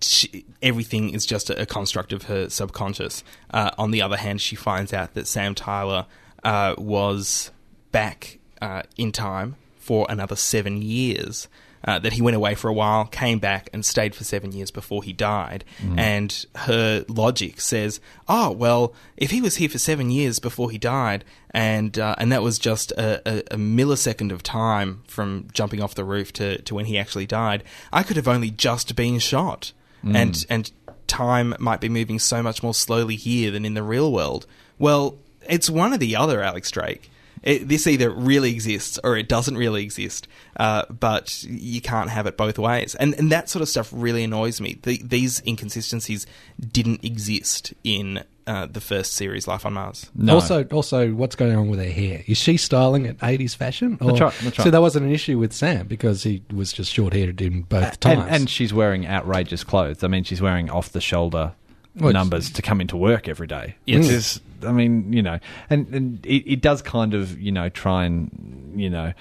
[0.00, 3.24] she, everything is just a, a construct of her subconscious.
[3.50, 6.06] Uh, on the other hand, she finds out that Sam Tyler
[6.44, 7.50] uh, was
[7.90, 11.48] back uh, in time for another seven years.
[11.82, 14.70] Uh, that he went away for a while, came back, and stayed for seven years
[14.70, 15.64] before he died.
[15.96, 20.76] And her logic says, "Oh well, if he was here for seven years before he
[20.76, 25.82] died, and uh, and that was just a, a, a millisecond of time from jumping
[25.82, 29.18] off the roof to, to when he actually died, I could have only just been
[29.18, 29.72] shot,
[30.16, 30.70] and and
[31.06, 34.46] time might be moving so much more slowly here than in the real world.
[34.78, 35.18] Well,
[35.48, 37.10] it's one or the other, Alex Drake.
[37.42, 40.28] It, this either really exists or it doesn't really exist,
[40.58, 42.94] uh, but you can't have it both ways.
[42.94, 44.78] And and that sort of stuff really annoys me.
[44.82, 46.26] The, these inconsistencies
[46.60, 50.10] didn't exist in uh, the first series, Life on Mars.
[50.14, 50.34] No.
[50.34, 52.24] Also, also, what's going on with her hair?
[52.26, 53.96] Is she styling it eighties fashion?
[54.00, 54.64] Or, That's right, that's right.
[54.64, 57.84] So that wasn't an issue with Sam because he was just short haired in both
[57.84, 58.26] and, times.
[58.28, 60.02] and she's wearing outrageous clothes.
[60.04, 61.52] I mean, she's wearing off the shoulder
[61.96, 63.74] Well, numbers to come into work every day.
[63.84, 63.98] Yes.
[64.04, 65.38] Which is, I mean, you know,
[65.68, 69.12] and, and it, it does kind of, you know, try and, you know,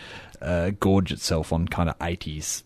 [0.41, 2.63] uh, gorge itself on kind of 80s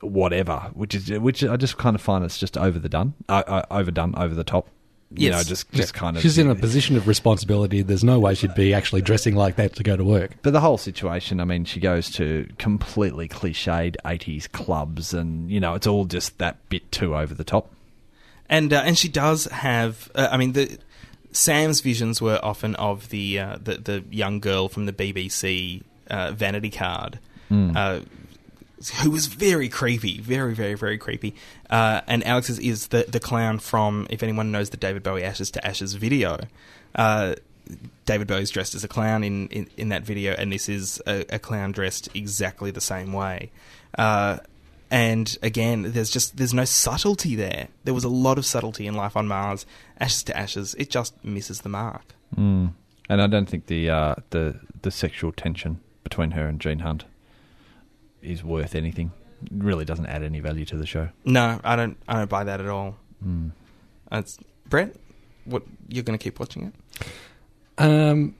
[0.00, 3.42] whatever, which is, which I just kind of find it's just over the done, uh,
[3.46, 4.68] uh, overdone, over the top.
[5.16, 5.32] You Yes.
[5.32, 6.22] know, just, just kind of.
[6.22, 7.82] She's in a position of responsibility.
[7.82, 10.32] There's no way she'd be actually dressing like that to go to work.
[10.42, 15.60] But the whole situation, I mean, she goes to completely cliched 80s clubs, and, you
[15.60, 17.70] know, it's all just that bit too over the top.
[18.48, 20.10] And uh, and she does have.
[20.14, 20.78] Uh, I mean, the
[21.32, 26.32] Sam's visions were often of the uh, the, the young girl from the BBC uh,
[26.32, 27.18] Vanity Card,
[27.76, 28.00] uh,
[29.02, 31.34] who was very creepy, very very very creepy.
[31.70, 35.50] Uh, and Alex's is the the clown from if anyone knows the David Bowie Ashes
[35.52, 36.38] to Ashes video.
[36.94, 37.34] Uh,
[38.04, 41.24] David Bowie's dressed as a clown in, in, in that video, and this is a,
[41.30, 43.50] a clown dressed exactly the same way.
[43.96, 44.38] Uh,
[44.90, 47.68] and again, there's just there's no subtlety there.
[47.84, 49.66] There was a lot of subtlety in Life on Mars.
[49.98, 52.14] Ashes to Ashes, it just misses the mark.
[52.36, 52.74] Mm.
[53.08, 57.04] And I don't think the uh, the the sexual tension between her and Gene Hunt
[58.22, 59.12] is worth anything.
[59.42, 61.08] It really doesn't add any value to the show.
[61.24, 61.96] No, I don't.
[62.08, 62.96] I don't buy that at all.
[63.24, 63.52] Mm.
[64.10, 64.94] Uh, It's Brett.
[65.44, 67.06] What you're going to keep watching it?
[67.76, 68.34] Um,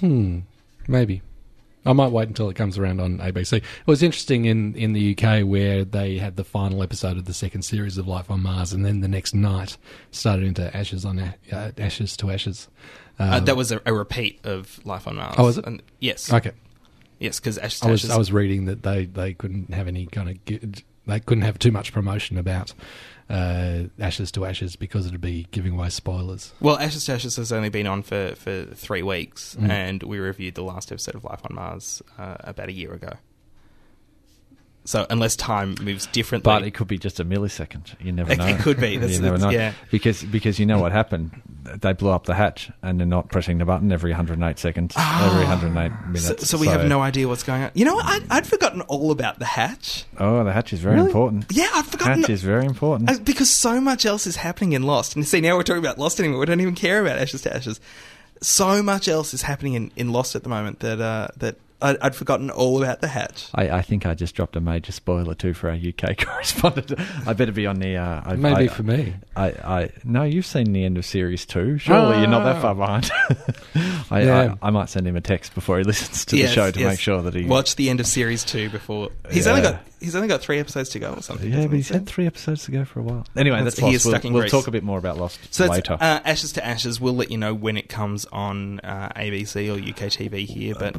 [0.00, 0.40] hmm,
[0.88, 1.20] maybe.
[1.86, 3.58] I might wait until it comes around on ABC.
[3.58, 7.34] It was interesting in, in the UK where they had the final episode of the
[7.34, 9.76] second series of Life on Mars, and then the next night
[10.10, 12.68] started into Ashes on uh, Ashes to Ashes.
[13.18, 15.36] Uh, Um, that was a, a repeat of Life on Mars.
[15.38, 15.64] Oh, was it?
[15.66, 16.32] And, yes.
[16.32, 16.52] okay.
[17.18, 18.10] Yes, because Ashes to I was Ashes.
[18.10, 21.70] I was reading that they, they couldn't have any kind of they couldn't have too
[21.72, 22.74] much promotion about
[23.28, 26.52] uh, Ashes to Ashes because it'd be giving away spoilers.
[26.60, 29.68] Well, Ashes to Ashes has only been on for, for three weeks, Mm.
[29.70, 33.14] and we reviewed the last episode of Life on Mars uh, about a year ago.
[34.86, 37.94] So, unless time moves differently, But it could be just a millisecond.
[38.00, 38.46] You never It- know.
[38.46, 38.96] it could be.
[38.98, 39.50] That's- you never know.
[39.50, 39.72] yeah.
[39.90, 41.42] Because because you know what happened.
[41.80, 45.40] They blew up the hatch, and they're not pressing the button every 108 seconds, every
[45.44, 46.48] 108 minutes.
[46.48, 47.72] so we have no idea what's going on.
[47.74, 48.06] You know what?
[48.06, 50.04] I'd, I'd forgotten all about the hatch.
[50.18, 51.08] Oh, the hatch is very Really?
[51.08, 51.46] important.
[51.50, 52.20] Yeah, I'd forgotten.
[52.20, 53.10] Hatch is very important.
[53.10, 55.16] Uh, because so much else is happening in Lost.
[55.16, 56.38] And see, now we're talking about Lost anymore.
[56.38, 57.80] We don't even care about Ashes to Ashes.
[58.40, 61.98] So much else is happening in, in Lost at the moment that uh, that I'd,
[61.98, 63.48] I'd forgotten all about the hatch.
[63.54, 66.98] I, I think I just dropped a major spoiler too for our UK correspondent.
[67.26, 67.96] I better be on the.
[67.96, 69.14] Uh, I, Maybe I- for me.
[69.36, 71.76] I, I no, you've seen the end of series two.
[71.78, 73.10] Surely you're not that far behind.
[74.10, 74.54] I, Yeah.
[74.62, 76.80] I, I might send him a text before he listens to Yes, the show to
[76.80, 76.92] yes.
[76.92, 80.16] make sure that he watch the end of series two before he's only got he's
[80.16, 81.52] only got three episodes to go or something.
[81.52, 83.26] Yeah, but he's had three episodes to go for a while.
[83.36, 83.94] Anyway, That's- that's, he Lost.
[83.96, 85.94] is We'll, stuck in we'll talk a bit more about Lost So that's, later.
[85.94, 87.00] uh, Ashes to Ashes.
[87.00, 90.96] We'll let you know when it comes on uh, ABC or UK TV here, but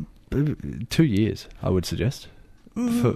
[0.89, 2.28] Two years, I would suggest.
[2.75, 3.01] Mm.
[3.01, 3.07] For,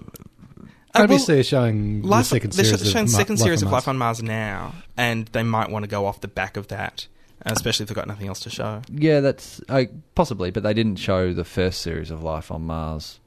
[0.93, 3.74] Uh, well, showing Life, the 2nd they're series showing of second Life series on of.
[3.74, 7.07] Life on Mars now, and they might want to go off the back of that,
[7.45, 8.82] especially if they've got nothing else to show.
[8.91, 9.86] yeah, that's uh,
[10.16, 13.20] possibly, but they didn't show the first series of Life on Mars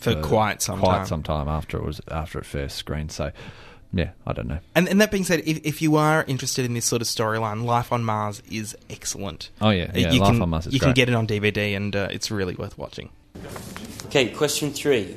[0.00, 1.06] For quite some quite time.
[1.06, 3.12] some time after it was after it first screened.
[3.12, 3.30] So,
[3.92, 4.58] yeah, I don't know.
[4.74, 7.64] And, and that being said, if, if you are interested in this sort of storyline,
[7.64, 9.50] Life on Mars is excellent.
[9.60, 11.76] Oh, yeah, yeah, you Life can, on Mars is You can get it on DVD,
[11.76, 13.10] and uh, it's really worth watching.
[14.06, 15.16] Okay, question three.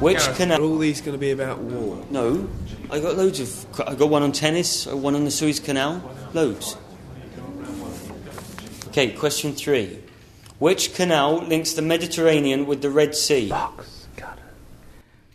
[0.00, 0.60] Which Gareth, canal?
[0.60, 2.04] Are all these going to be about war?
[2.10, 2.48] No,
[2.90, 3.80] I got loads of.
[3.86, 6.02] I got one on tennis, uh, one on the Suez Canal,
[6.32, 6.76] loads.
[8.88, 9.98] Okay, question three.
[10.58, 13.52] Which canal links the Mediterranean with the Red Sea?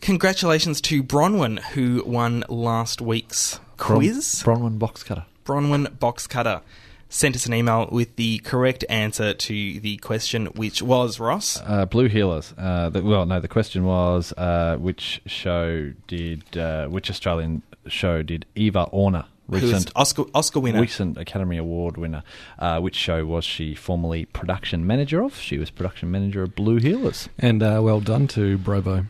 [0.06, 4.44] Congratulations to Bronwyn, who won last week's quiz.
[4.46, 5.26] Bronwyn box cutter.
[5.44, 6.62] Bronwyn Box Cutter
[7.10, 11.60] sent us an email with the correct answer to the question, which was Ross.
[11.66, 12.54] Uh, Blue Heelers.
[12.56, 18.22] Uh, the, well, no, the question was uh, which show did uh, which Australian show
[18.22, 20.82] did Eva Orner, recent Oscar Oscar winner.
[20.82, 22.22] recent Academy Award winner?
[22.60, 25.36] Uh, which show was she formerly production manager of?
[25.36, 27.28] She was production manager of Blue Heelers.
[27.40, 29.08] And uh, well done to Brobo.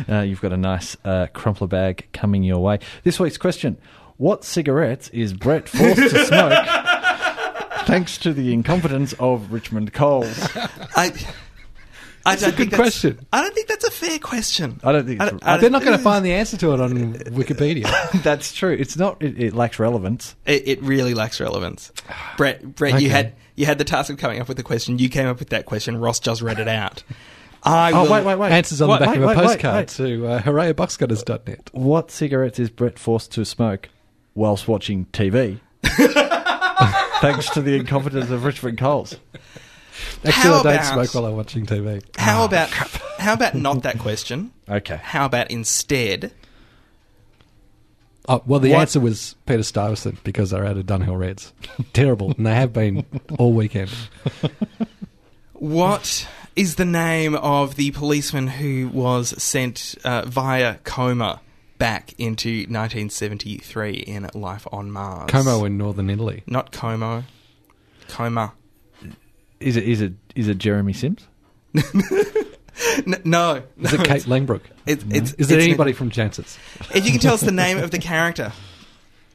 [0.09, 2.79] Uh, you've got a nice uh, crumpler bag coming your way.
[3.05, 3.79] This week's question:
[4.19, 6.67] What cigarettes is Brett forced to smoke?
[7.87, 10.39] Thanks to the incompetence of Richmond Coles.
[10.57, 11.13] I,
[12.27, 13.27] I That's don't a think good that's, question.
[13.33, 14.81] I don't think that's a fair question.
[14.83, 16.73] I don't think I it's- don't- I They're don't- going to find the answer to
[16.75, 18.23] it on Wikipedia.
[18.23, 18.73] That's true.
[18.79, 19.23] It's not.
[19.23, 20.35] It, it lacks relevance.
[20.47, 21.93] It, it really lacks relevance.
[22.37, 24.99] Brett, Brett, you had you had the task of coming up with the question.
[24.99, 25.97] You came up with that question.
[25.99, 27.03] Ross just read it out.
[27.67, 28.53] I Oh will, wait, wait, wait!
[28.53, 29.89] Answers on Wait, the back wait, of a wait, wait, postcard wait.
[29.89, 31.71] to uh, hooray@boxcutters.net.
[31.73, 33.89] What cigarettes is Brett forced to smoke
[34.35, 35.61] whilst watching TV?
[37.21, 39.17] Thanks to the incompetence of Richmond Coles.
[40.25, 42.03] Actually, How I don't about- smoke while I'm watching TV.
[42.17, 42.69] How about
[43.19, 44.53] how about not that question?
[44.69, 44.97] Okay.
[45.03, 46.33] How about instead?
[48.29, 51.53] Oh, well, the What- answer was Peter Stuyvesant because they're out of Dunhill Reds.
[51.95, 53.07] Terrible, and they have been
[53.39, 53.91] all weekend.
[55.53, 56.27] What
[56.57, 61.41] is the name of the policeman who was sent uh, via coma
[61.79, 65.31] back into 1973 in Life on Mars?
[65.31, 66.43] Como in northern Italy.
[66.47, 67.25] not Como.
[68.09, 68.53] Coma.
[69.61, 71.27] Is it is it is it Jeremy Sims?
[73.07, 74.61] N- no, Is it Kate Langbroek?
[74.85, 76.59] It's, it's, Is it it's- anybody from Chances?
[76.95, 78.53] If you can tell us the name of the character,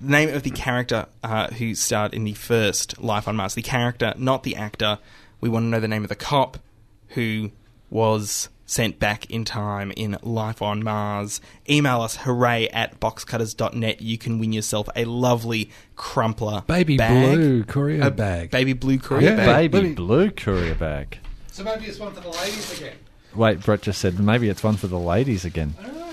[0.01, 3.61] the name of the character uh, who starred in the first Life on Mars, the
[3.61, 4.99] character, not the actor.
[5.41, 6.57] We want to know the name of the cop
[7.09, 7.51] who
[7.89, 11.41] was sent back in time in Life on Mars.
[11.67, 14.01] Email us hooray at boxcutters.net.
[14.01, 17.35] You can win yourself a lovely crumpler Baby bag.
[17.35, 18.51] blue courier A bag.
[18.51, 19.35] Baby blue courier Yeah.
[19.37, 19.71] bag.
[19.71, 21.17] Baby me- blue courier bag.
[21.51, 22.93] So maybe it's one for the ladies again.
[23.35, 25.73] Wait, Brett just said maybe it's one for the ladies again.
[25.83, 26.08] Oh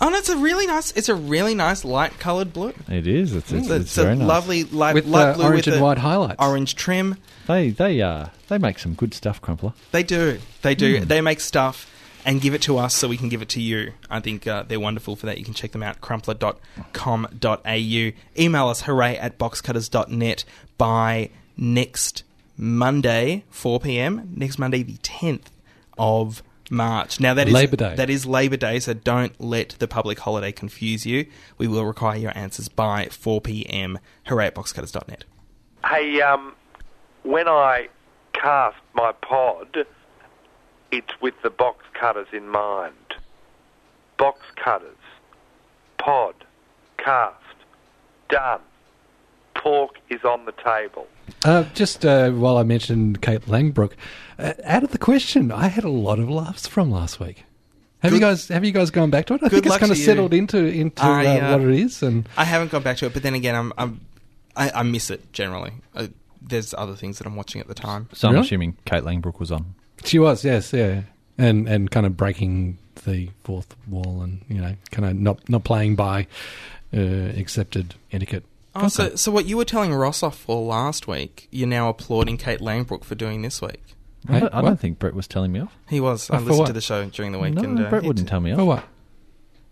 [0.00, 0.92] no, it's a really nice.
[0.92, 2.72] It's a really nice light coloured blue.
[2.88, 3.34] It is.
[3.34, 4.26] It's it's, It's, it's a nice.
[4.28, 6.36] lovely light, With light blue orange with and white highlights.
[6.38, 7.16] orange trim.
[7.46, 9.72] They they uh they make some good stuff, Crumpler.
[9.92, 10.38] They do.
[10.62, 10.98] They do.
[10.98, 11.04] Hmm.
[11.04, 11.90] They make stuff
[12.24, 13.92] and give it to us so we can give it to you.
[14.10, 15.38] I think uh, they're wonderful for that.
[15.38, 18.12] You can check them out, crumpler.com.au.
[18.38, 20.44] Email us, hooray at boxcutters.net
[20.76, 22.24] by next
[22.56, 24.32] Monday, 4 p.m.
[24.34, 25.46] Next Monday, the 10th
[25.98, 27.20] of March.
[27.20, 27.94] Now, that is Labor Day.
[27.94, 31.26] That is Labor Day, so don't let the public holiday confuse you.
[31.58, 33.98] We will require your answers by 4 p.m.
[34.26, 35.24] Hooray at boxcutters.net.
[35.84, 36.54] Hey, um,
[37.22, 37.88] when I
[38.32, 39.86] cast my pod,
[40.90, 42.94] it's with the box cutters in mind.
[44.18, 44.96] Box cutters.
[45.98, 46.34] Pod.
[46.98, 47.36] Cast.
[48.28, 48.60] Done.
[49.66, 51.08] Pork is on the table.
[51.44, 53.94] Uh, just uh, while I mentioned Kate Langbroek,
[54.38, 57.42] uh, out of the question, I had a lot of laughs from last week.
[57.98, 59.40] Have you guys have you guys gone back to it?
[59.42, 60.06] I think it's kind of to you.
[60.06, 63.06] settled into into I, uh, uh, what it is, and I haven't gone back to
[63.06, 64.00] it, but then again, I'm, I'm
[64.54, 65.72] I, I miss it generally.
[65.96, 66.06] Uh,
[66.40, 68.08] there's other things that I'm watching at the time.
[68.12, 68.46] So I'm Really?
[68.46, 69.74] assuming Kate Langbroek was on.
[70.04, 71.02] she was yes, yeah,
[71.38, 75.64] and and kind of breaking the fourth wall, and you know, kind of not not
[75.64, 76.28] playing by
[76.96, 78.44] uh, accepted etiquette.
[78.84, 82.36] Oh, so, so what you were telling Ross off for last week, you're now applauding
[82.36, 83.82] Kate Langbroek for doing this week.
[84.28, 85.76] I, don't, I don't think Brett was telling me off.
[85.88, 86.28] He was.
[86.30, 86.66] Oh, I listened what?
[86.66, 88.58] to the show during the week, No, and uh, Brett wouldn't tell me off.
[88.58, 88.84] For what?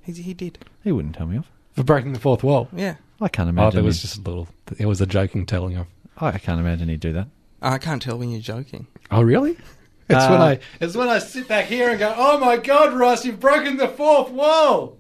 [0.03, 0.59] He, he did.
[0.85, 1.51] He wouldn't tell me off.
[1.75, 2.69] For breaking the fourth wall.
[2.73, 2.97] Yeah.
[3.21, 3.59] I can't imagine.
[3.59, 3.77] Oh, imagine.
[3.79, 4.49] there was just a little.
[4.79, 5.87] It was a joking telling of.
[6.19, 7.27] I can't imagine he'd do that.
[7.61, 8.87] I can't tell when you're joking.
[9.11, 9.57] Oh, really?
[10.07, 12.93] It's when Uh, I it's when I sit back here and go, "Oh my God,
[12.93, 14.99] Ross, you've broken the fourth wall."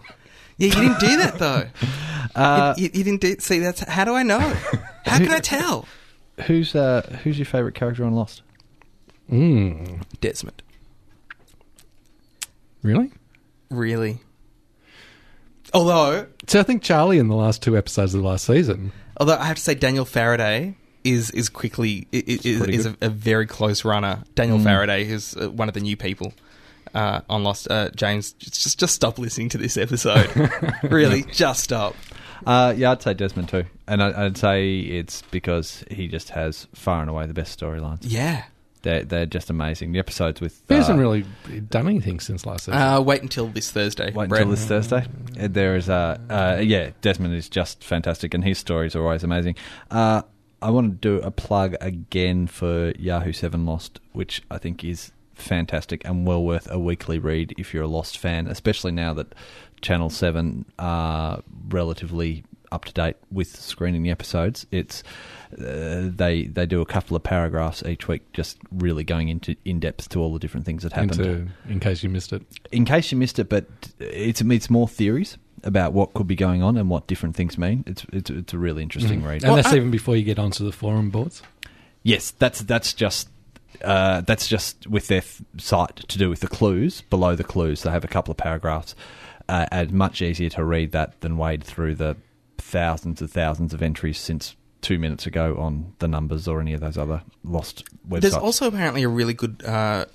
[0.59, 1.65] Yeah, you didn't do that though.
[2.35, 3.37] Uh, you, you didn't do.
[3.39, 4.41] See, that's how do I know?
[5.05, 5.87] How can I tell?
[6.47, 8.43] Who's uh, who's your favourite character on Lost?
[9.31, 10.61] Mm, Desmond.
[12.83, 13.13] really?
[13.71, 14.19] Really.
[15.73, 18.91] Although, So I think Charlie in the last two episodes of the last season.
[19.19, 20.75] although I have to say, Daniel Faraday
[21.05, 24.23] is is quickly i- i- is, is a, a very close runner.
[24.35, 24.65] Daniel Mm.
[24.65, 26.33] Faraday, who's uh, one of the new people
[26.95, 27.71] uh, on Lost.
[27.71, 30.31] Uh, James, just just stop listening to this episode.
[30.85, 31.95] really, just stop.
[32.47, 36.67] Uh, yeah, I'd say Desmond too, and I, I'd say it's because he just has
[36.75, 38.01] far and away the best storylines.
[38.03, 38.45] Yeah.
[38.83, 39.93] They're they're just amazing.
[39.93, 41.25] The episodes with He uh, hasn't really
[41.71, 42.79] done anything since last season.
[42.81, 44.13] Uh, wait until this Thursday.
[44.13, 44.43] Wait Brett.
[44.43, 45.07] until this Thursday.
[45.41, 49.25] Uh, There is a uh, yeah, Desmond is just fantastic, and his stories are always
[49.25, 49.57] amazing.
[49.91, 50.21] Uh,
[50.61, 55.13] I want to do a plug again for Yahoo Seven Lost, which I think is
[55.35, 59.35] fantastic and well worth a weekly read if you're a Lost fan, especially now that
[59.83, 64.67] Channel Seven are relatively up to date with screening the episodes.
[64.73, 65.03] It's
[65.53, 69.79] uh, they they do a couple of paragraphs each week, just really going into in
[69.81, 72.43] depth to all the different things that happened Into, in case you missed it.
[72.73, 73.67] in case you missed it, but
[74.01, 77.85] it's it's more theories about what could be going on and what different things mean.
[77.87, 79.27] It's it's, it's a really interesting Mhm.
[79.27, 79.45] read.
[79.45, 81.43] And that's even before you get onto the forum boards.
[82.03, 83.29] yes, that's that's just.
[83.83, 87.03] Uh, that's just with their f- site to do with the clues.
[87.03, 88.95] Below the clues, they have a couple of paragraphs.
[89.49, 92.17] Uh, and much easier to read that than wade through the
[92.57, 96.81] thousands and thousands of entries since two minutes ago on the numbers or any of
[96.81, 98.21] those other lost websites.
[98.21, 100.07] There's also apparently a really good uh,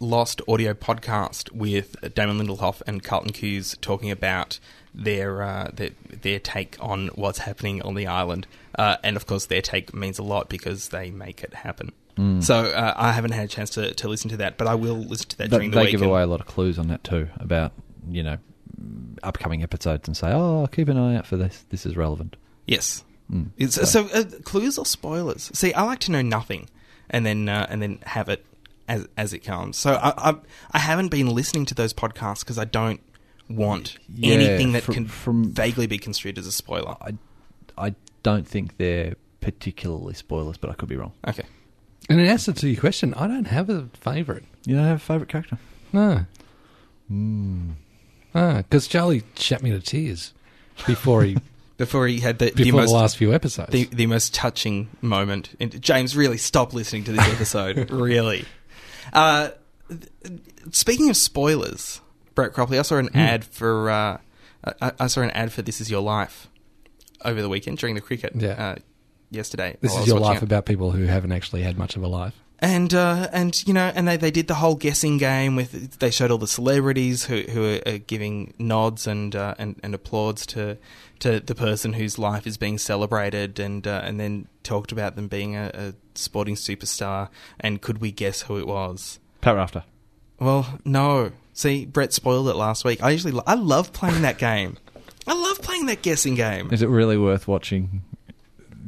[0.00, 4.60] Lost audio podcast with Damon Lindelof and Carlton Cuse talking about
[4.94, 8.46] their uh, their, their take on what's happening on the island,
[8.78, 11.90] uh, and of course their take means a lot because they make it happen.
[12.18, 12.42] Mm.
[12.42, 14.96] So uh, I haven't had a chance to, to listen to that, but I will
[14.96, 15.92] listen to that They- during the they week.
[15.92, 17.72] give away a lot of clues on that too about
[18.10, 18.36] you know
[19.22, 21.64] upcoming episodes and say, "Oh, keep an eye out for this.
[21.70, 23.04] This is relevant." Yes.
[23.32, 23.50] Mm.
[23.56, 25.50] It's, so, uh, clues or spoilers?
[25.54, 26.68] See, I like to know nothing,
[27.10, 28.44] and then uh, and then have it
[28.88, 29.76] as as it comes.
[29.76, 30.34] So I I,
[30.72, 33.00] I haven't been listening to those podcasts because I don't
[33.48, 36.96] want Yeah, anything that from- can from- vaguely be construed as a spoiler.
[37.00, 37.12] I
[37.76, 41.12] I don't think they're particularly spoilers, but I could be wrong.
[41.26, 41.44] Okay.
[42.08, 44.44] And in answer to your question, I don't have a favourite.
[44.64, 45.58] You don't have a favourite character?
[45.92, 46.24] No.
[47.10, 47.74] Mm.
[48.32, 50.32] Because Charlie shat me to tears
[50.86, 51.36] before he
[51.78, 53.70] Before he had the, the before most the last few episodes.
[53.70, 55.54] the, the most touching moment.
[55.60, 57.90] And James, really stop listening to this episode.
[57.92, 58.44] really.
[59.12, 59.50] Uh,
[60.72, 62.00] speaking of spoilers,
[62.34, 63.18] Brett Cropley, I saw an Hmm.
[63.18, 64.18] ad for uh,
[64.82, 66.48] I, I saw an ad for This Is Your Life
[67.24, 68.32] over the weekend during the cricket.
[68.34, 68.50] Yeah.
[68.50, 68.74] Uh,
[69.30, 69.76] yesterday.
[69.80, 70.42] this is your life it.
[70.42, 72.34] about people who haven't actually had much of a life.
[72.60, 76.10] And uh, and you know, and they, they did the whole guessing game with they
[76.10, 80.44] showed all the celebrities who who are, are giving nods and uh, and and applauds
[80.46, 80.76] to
[81.20, 85.28] to the person whose life is being celebrated, and uh, and then talked about them
[85.28, 87.28] being a, a sporting superstar.
[87.60, 89.20] And could we guess who it was?
[89.40, 89.84] Pat Rafter.
[90.40, 91.30] Well, no.
[91.52, 93.02] See, Brett spoiled it last week.
[93.02, 94.78] I usually lo- I love playing that game.
[95.28, 96.72] I love playing that guessing game.
[96.72, 98.02] Is it really worth watching?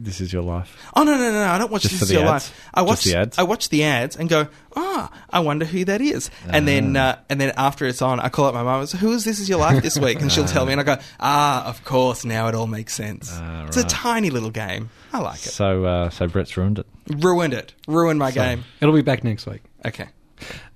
[0.02, 0.76] This is your life.
[0.96, 1.32] Oh no no no!
[1.32, 2.48] no I don't watch Just This for Is the Your ads?
[2.48, 2.70] Life.
[2.72, 3.38] I Just watch the ads?
[3.38, 6.30] I watch the ads and go, ah, I wonder who that is.
[6.48, 7.00] And then Ah.
[7.00, 8.80] uh, and then after it's on, I call up my mum.
[8.80, 10.20] and say, Who is This Is Your Life this week?
[10.22, 12.24] And she'll tell me, and I go, ah, of course.
[12.24, 13.30] Now it all makes sense.
[13.34, 13.88] Ah, It's a right.
[13.90, 14.88] tiny little game.
[15.12, 15.50] I like it.
[15.50, 16.86] So uh, so Brett's ruined it.
[17.08, 17.74] Ruined it.
[17.86, 18.64] Ruined my So, game.
[18.80, 19.62] It'll be back next week.
[19.84, 20.08] Okay.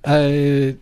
[0.05, 0.73] Uh,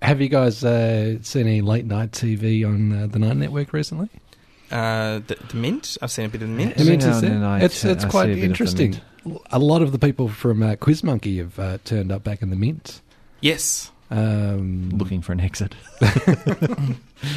[0.00, 4.08] have you guys uh, seen any late night TV on uh, the Night Network recently?
[4.72, 5.98] Uh, the, the Mint.
[6.00, 6.76] I've seen a bit of the Mint.
[6.76, 7.30] The Mint is there.
[7.32, 8.96] and then I It's t- it's quite a bit of the interesting.
[9.50, 12.50] A lot of the people from uh, Quiz Monkey have uh, turned up back in
[12.50, 13.00] the Mint.
[13.40, 13.90] Yes.
[14.10, 15.74] Um, looking for an exit.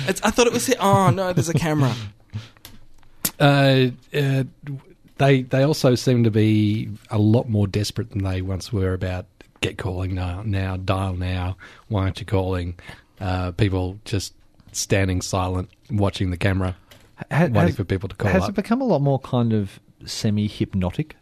[0.08, 0.66] It's, I thought it was.
[0.66, 0.78] Here.
[0.80, 1.94] Oh no, there's a camera.
[3.40, 4.44] Uh, uh,
[5.18, 9.26] they they also seem to be a lot more desperate than they once were about
[9.62, 11.56] get calling now, now dial now.
[11.88, 12.76] Why aren't you calling?
[13.20, 14.34] Uh, people just
[14.72, 16.76] standing silent, watching the camera,
[17.18, 18.50] Ha- waiting has- for people to call Has up.
[18.50, 21.16] it become a lot more kind of semi-hypnotic?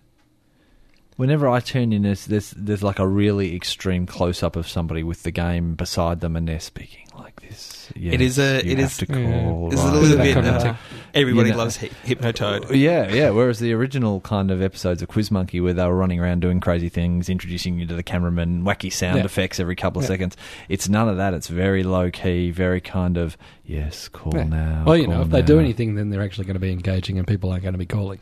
[1.16, 5.22] Whenever I turn in, there's, there's there's like a really extreme close-up of somebody with
[5.24, 7.90] the game beside them, and they're speaking like this.
[7.96, 8.56] it is a.
[8.56, 8.98] Yes, you It have is.
[8.98, 9.70] to call.
[9.72, 10.34] It's a right, little that bit.
[10.34, 10.76] kind of uh, thing.
[11.14, 12.76] everybody You know- loves Hy- Hypnotoad.
[12.76, 13.30] Yeah, yeah.
[13.30, 16.60] Whereas the original kind of episodes of Quiz Monkey, where they were running around doing
[16.60, 19.26] crazy things, introducing you to the cameraman, wacky sound Yeah.
[19.26, 20.08] effects every couple of Yeah.
[20.10, 20.38] seconds,
[20.70, 21.34] it's none of that.
[21.34, 24.44] It's very low key, very kind of yes, call Yeah.
[24.44, 24.84] now.
[24.86, 27.18] Well, you know, call if they do anything, then they're actually going to be engaging,
[27.18, 28.20] and people aren't going to be calling.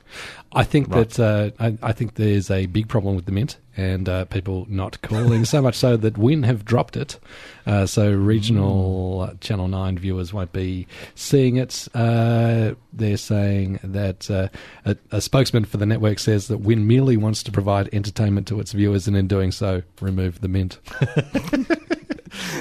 [0.53, 1.09] I think Right.
[1.09, 4.65] that uh, I, I think there's a big problem with the mint and uh, people
[4.69, 5.45] not calling.
[5.45, 7.19] so much so that Win have dropped it,
[7.65, 11.87] uh, so regional uh, Channel Nine viewers won't be seeing it.
[11.93, 14.49] Uh, they're saying that uh,
[14.85, 18.59] a, a spokesman for the network says that Win merely wants to provide entertainment to
[18.59, 20.79] its viewers, and in doing so, remove the mint.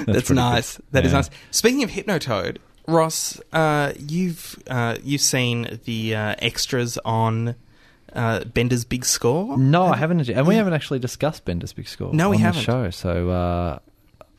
[0.05, 0.77] That's, pretty nice.
[0.77, 0.85] good.
[0.91, 1.17] That is Yeah.
[1.19, 1.29] nice.
[1.51, 2.57] Speaking of Hypnotoad,
[2.87, 7.55] Ross, uh, you've uh, you've seen the uh, extras on
[8.13, 9.57] uh, Bender's Big Score.
[9.57, 12.13] No, I haven't, and we haven't actually discussed Bender's Big Score.
[12.13, 12.61] No, we on haven't.
[12.63, 12.89] show.
[12.89, 13.79] So uh,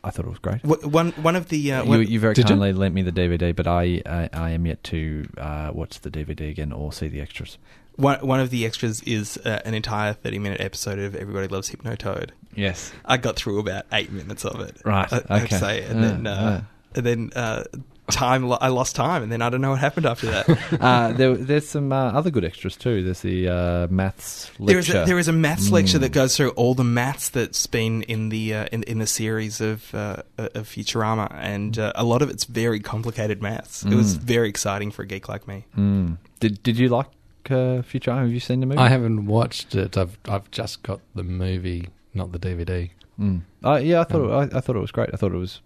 [0.05, 0.61] I thought it was great.
[0.63, 2.49] Wh- One one of the uh, you, one- you very Did you?
[2.51, 6.11] kindly lent me the DVD, but I, I, I am yet to uh, watch the
[6.11, 7.59] DVD again or see the extras.
[7.97, 11.71] one, one of the extras is uh, an entire thirty minute episode of Everybody Loves
[11.71, 12.31] Hypnotoad.
[12.55, 12.93] Yes.
[13.05, 14.77] I got through about eight minutes of it.
[14.85, 16.97] Right, I, I have to say, and Yeah, then uh, yeah.
[16.99, 17.65] and then uh,
[18.13, 20.49] time I lost time, and then I don't know what happened after that.
[20.81, 23.03] uh, there, there's some uh, other good extras too.
[23.03, 24.67] There's the uh, maths lecture.
[24.67, 26.03] There is a, there is a maths lecture Mm.
[26.03, 29.61] that goes through all the maths that's been in the uh, in in the series
[29.61, 33.85] of uh, of Futurama, and uh, a lot of it's very complicated maths.
[33.85, 34.21] It was Mm.
[34.23, 35.65] very exciting for a geek like me.
[35.77, 36.19] Mm.
[36.41, 37.09] Did Did you like
[37.51, 38.21] uh, Futurama?
[38.23, 38.79] Have you seen the movie?
[38.79, 39.97] I haven't watched it.
[39.97, 42.91] I've I've just got the movie, not the DVD.
[43.21, 43.43] Mm.
[43.65, 45.11] Uh, yeah, I thought Um, it, I, I thought it was great.
[45.13, 45.61] I thought it was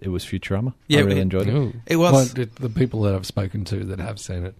[0.00, 0.72] it was Futurama.
[0.88, 1.54] Yeah, I really it- enjoyed it.
[1.54, 1.72] Ooh.
[1.86, 4.54] It was- Well, the- the people that I've spoken to that have seen it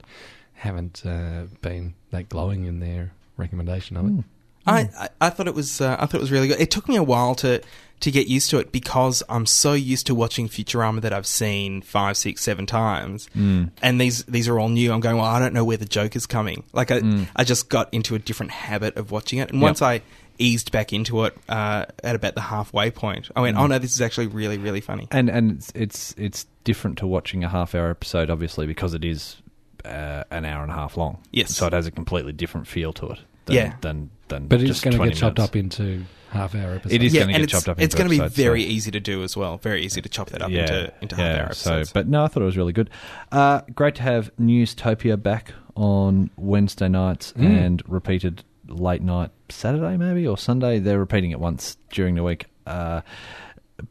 [0.54, 4.12] haven't uh, been that glowing in their recommendation of it.
[4.16, 4.24] Mm.
[4.68, 6.60] I, I I thought it was uh, I thought it was really good.
[6.60, 7.62] It took me a while to
[8.00, 11.80] to get used to it because I'm so used to watching Futurama that I've seen
[11.82, 13.70] five, six, seven times, Mm.
[13.80, 14.92] and these these are all new.
[14.92, 16.64] I'm going, well, I don't know where the joke is coming.
[16.72, 17.28] Like I Mm.
[17.36, 19.62] I just got into a different habit of watching it, and Yep.
[19.62, 20.02] once I
[20.38, 23.60] eased back into it uh, at about the halfway point, I went, Mm.
[23.60, 25.08] oh no, this is actually really really funny.
[25.10, 29.04] And and it's, it's it's different to watching a half hour episode, obviously, because it
[29.04, 29.36] is
[29.84, 31.18] uh, an hour and a half long.
[31.32, 31.54] Yes.
[31.54, 33.18] so it has a completely different feel to it.
[33.46, 33.74] Than, Yeah.
[33.80, 35.50] than than But it's going to get chopped minutes.
[35.50, 36.92] up into half hour episodes.
[36.94, 38.98] It is yeah, gonna get chopped up It's going to be very so- easy to
[38.98, 39.58] do as well.
[39.58, 41.92] Very easy to chop that up yeah, into into half yeah, hour so, episodes.
[41.92, 42.90] but no, I thought it was really good.
[43.30, 47.44] Uh, great to have Newstopia back on Wednesday nights Mm.
[47.64, 50.78] and repeated late night Saturday, maybe or Sunday.
[50.78, 52.47] They're repeating it once during the week.
[52.66, 53.02] Uh,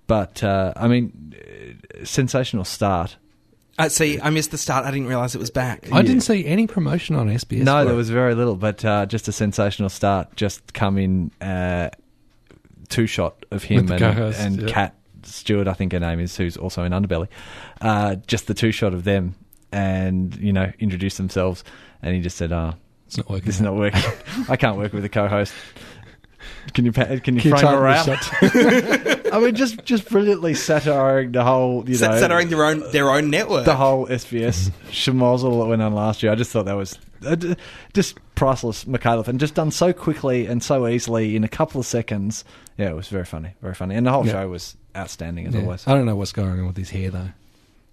[0.07, 3.17] but uh, I mean, uh, sensational start.
[3.77, 4.85] Uh, see, I missed the start.
[4.85, 5.91] I didn't realize it was back.
[5.91, 7.63] I didn't see any promotion on SBS.
[7.63, 7.97] no, there it.
[7.97, 10.33] was very little, but uh, just a sensational start.
[10.37, 11.89] Just come in, uh,
[12.87, 14.67] two shot of him With and, co-host, and yeah.
[14.67, 17.27] Kat Stewart, I think her name is, who's also in Underbelly.
[17.81, 19.35] Uh, just the two shot of them,
[19.73, 21.65] and you know, introduce themselves,
[22.01, 22.75] and he just said, "Ah,
[23.17, 23.45] It's not working.
[23.45, 24.01] this is not working.
[24.49, 25.53] I can't work with a co-host."
[26.73, 29.33] Can you pa- can you Can you frame her the out?
[29.33, 33.29] I mean, just just brilliantly satiring the whole, you know, satiring their own their own
[33.29, 33.65] network.
[33.65, 36.31] the whole SBS schmozzle that went on last year.
[36.31, 37.35] I just thought that was uh,
[37.93, 41.85] just priceless, Micallef, and just done so quickly and so easily in a couple of
[41.87, 42.43] seconds.
[42.77, 44.33] Yeah, it was very funny, very funny, and the whole Yeah.
[44.33, 45.61] show was outstanding as Yeah.
[45.61, 45.87] always.
[45.87, 47.29] I don't know what's going on with his hair though.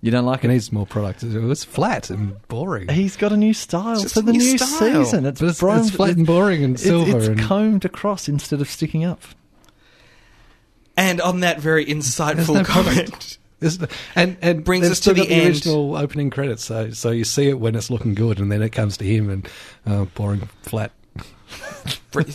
[0.03, 0.51] You don't like He it?
[0.51, 1.23] needs more product.
[1.23, 2.89] It was flat and boring.
[2.89, 5.25] He's got a new style for the new new season.
[5.25, 7.19] It's, it's, bronze- it's flat and boring and silver.
[7.19, 9.23] it's and combed across instead of sticking up.
[10.97, 13.39] And on that very insightful no comment,
[14.17, 16.65] and and Brings us to the the original opening credits.
[16.65, 19.31] So so you see it when it's looking good, and then it comes to him
[19.31, 19.49] and
[19.87, 20.91] uh, boring flat.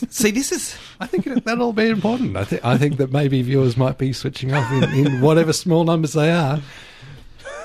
[0.10, 2.38] see, this is I think that'll be important.
[2.38, 5.84] I think I think that maybe viewers might be switching off in, in whatever small
[5.84, 6.61] numbers they are.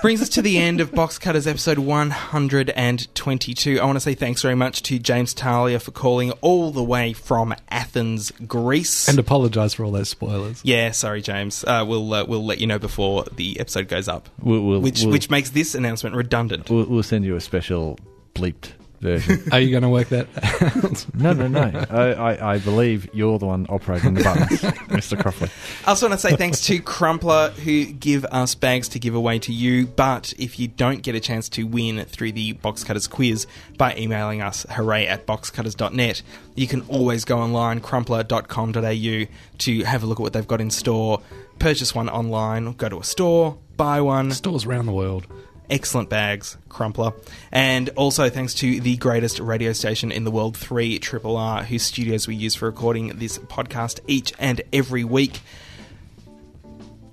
[0.02, 3.80] Brings us to the end of Box Cutters episode 122.
[3.80, 7.12] I want to say thanks very much to James Talia for calling all the way
[7.12, 9.08] from Athens, Greece.
[9.08, 10.60] And apologise for all those spoilers.
[10.64, 11.64] yeah, sorry, James.
[11.64, 15.02] Uh, we'll uh, we'll let you know before the episode goes up, We'll, we'll, which
[15.02, 16.68] we'll, which makes this announcement redundant.
[16.68, 17.96] we'll, we'll send you a special
[18.34, 18.70] bleeped
[19.02, 19.42] version.
[19.52, 20.28] Are you going to work that
[20.62, 21.06] out?
[21.14, 21.84] No, no, no.
[21.90, 24.48] I, I, I believe you're the one operating the buttons,
[24.88, 25.20] Mr.
[25.20, 25.50] Cropley.
[25.86, 29.38] I also want to say thanks to Crumpler who give us bags to give away
[29.40, 29.86] to you.
[29.86, 33.46] But if you don't get a chance to win through the Box Cutters quiz
[33.76, 36.22] by emailing us hooray at boxcutters.net,
[36.54, 39.26] you can always go online, crumpler.com.au,
[39.58, 41.20] to have a look at what they've got in store.
[41.58, 44.30] Purchase one online, go to a store, buy one.
[44.30, 45.26] Stores around the world.
[45.73, 47.15] Excellent bags, Crumpler.
[47.51, 51.82] And also thanks to the greatest radio station in the world, 3 Triple R, whose
[51.82, 55.40] studios we use for recording this podcast each and every week.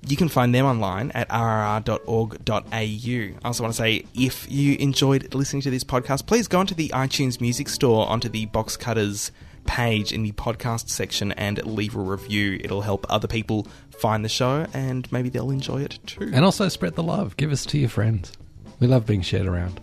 [0.05, 2.59] You can find them online at rrr.org.au.
[2.65, 6.75] I also want to say if you enjoyed listening to this podcast, please go onto
[6.75, 9.31] the iTunes Music Store, onto the Box Cutters
[9.67, 12.59] page in the podcast section, and leave a review.
[12.61, 13.67] It'll help other people
[13.97, 16.29] find the show, and maybe they'll enjoy it too.
[16.33, 17.37] And also spread the love.
[17.37, 18.33] Give us to your friends.
[18.79, 19.79] We love being shared around.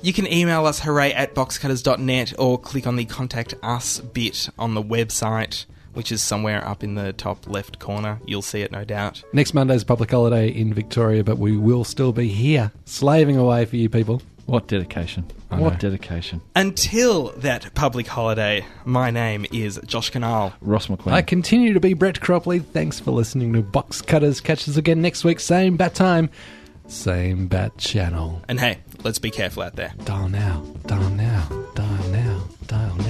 [0.00, 4.74] You can email us hooray at boxcutters.net or click on the contact us bit on
[4.74, 8.20] the website, which is somewhere up in the top left corner.
[8.24, 9.24] You'll see it, no doubt.
[9.32, 13.64] Next Monday's a public holiday in Victoria, but we will still be here, slaving away
[13.64, 14.22] for you people.
[14.46, 15.26] What dedication.
[15.50, 15.78] I What know.
[15.90, 16.40] dedication.
[16.56, 20.54] Until that public holiday, my name is Josh Kinal.
[20.62, 21.12] Ross McQueen.
[21.12, 22.64] I continue to be Brett Cropley.
[22.64, 24.40] Thanks for listening to Box Cutters.
[24.40, 26.30] Catch us again next week, same bat time,
[26.88, 28.42] same bat channel.
[28.48, 29.92] And hey, let's be careful out there.
[30.04, 33.07] Dial now, dial now, dial now, dial now.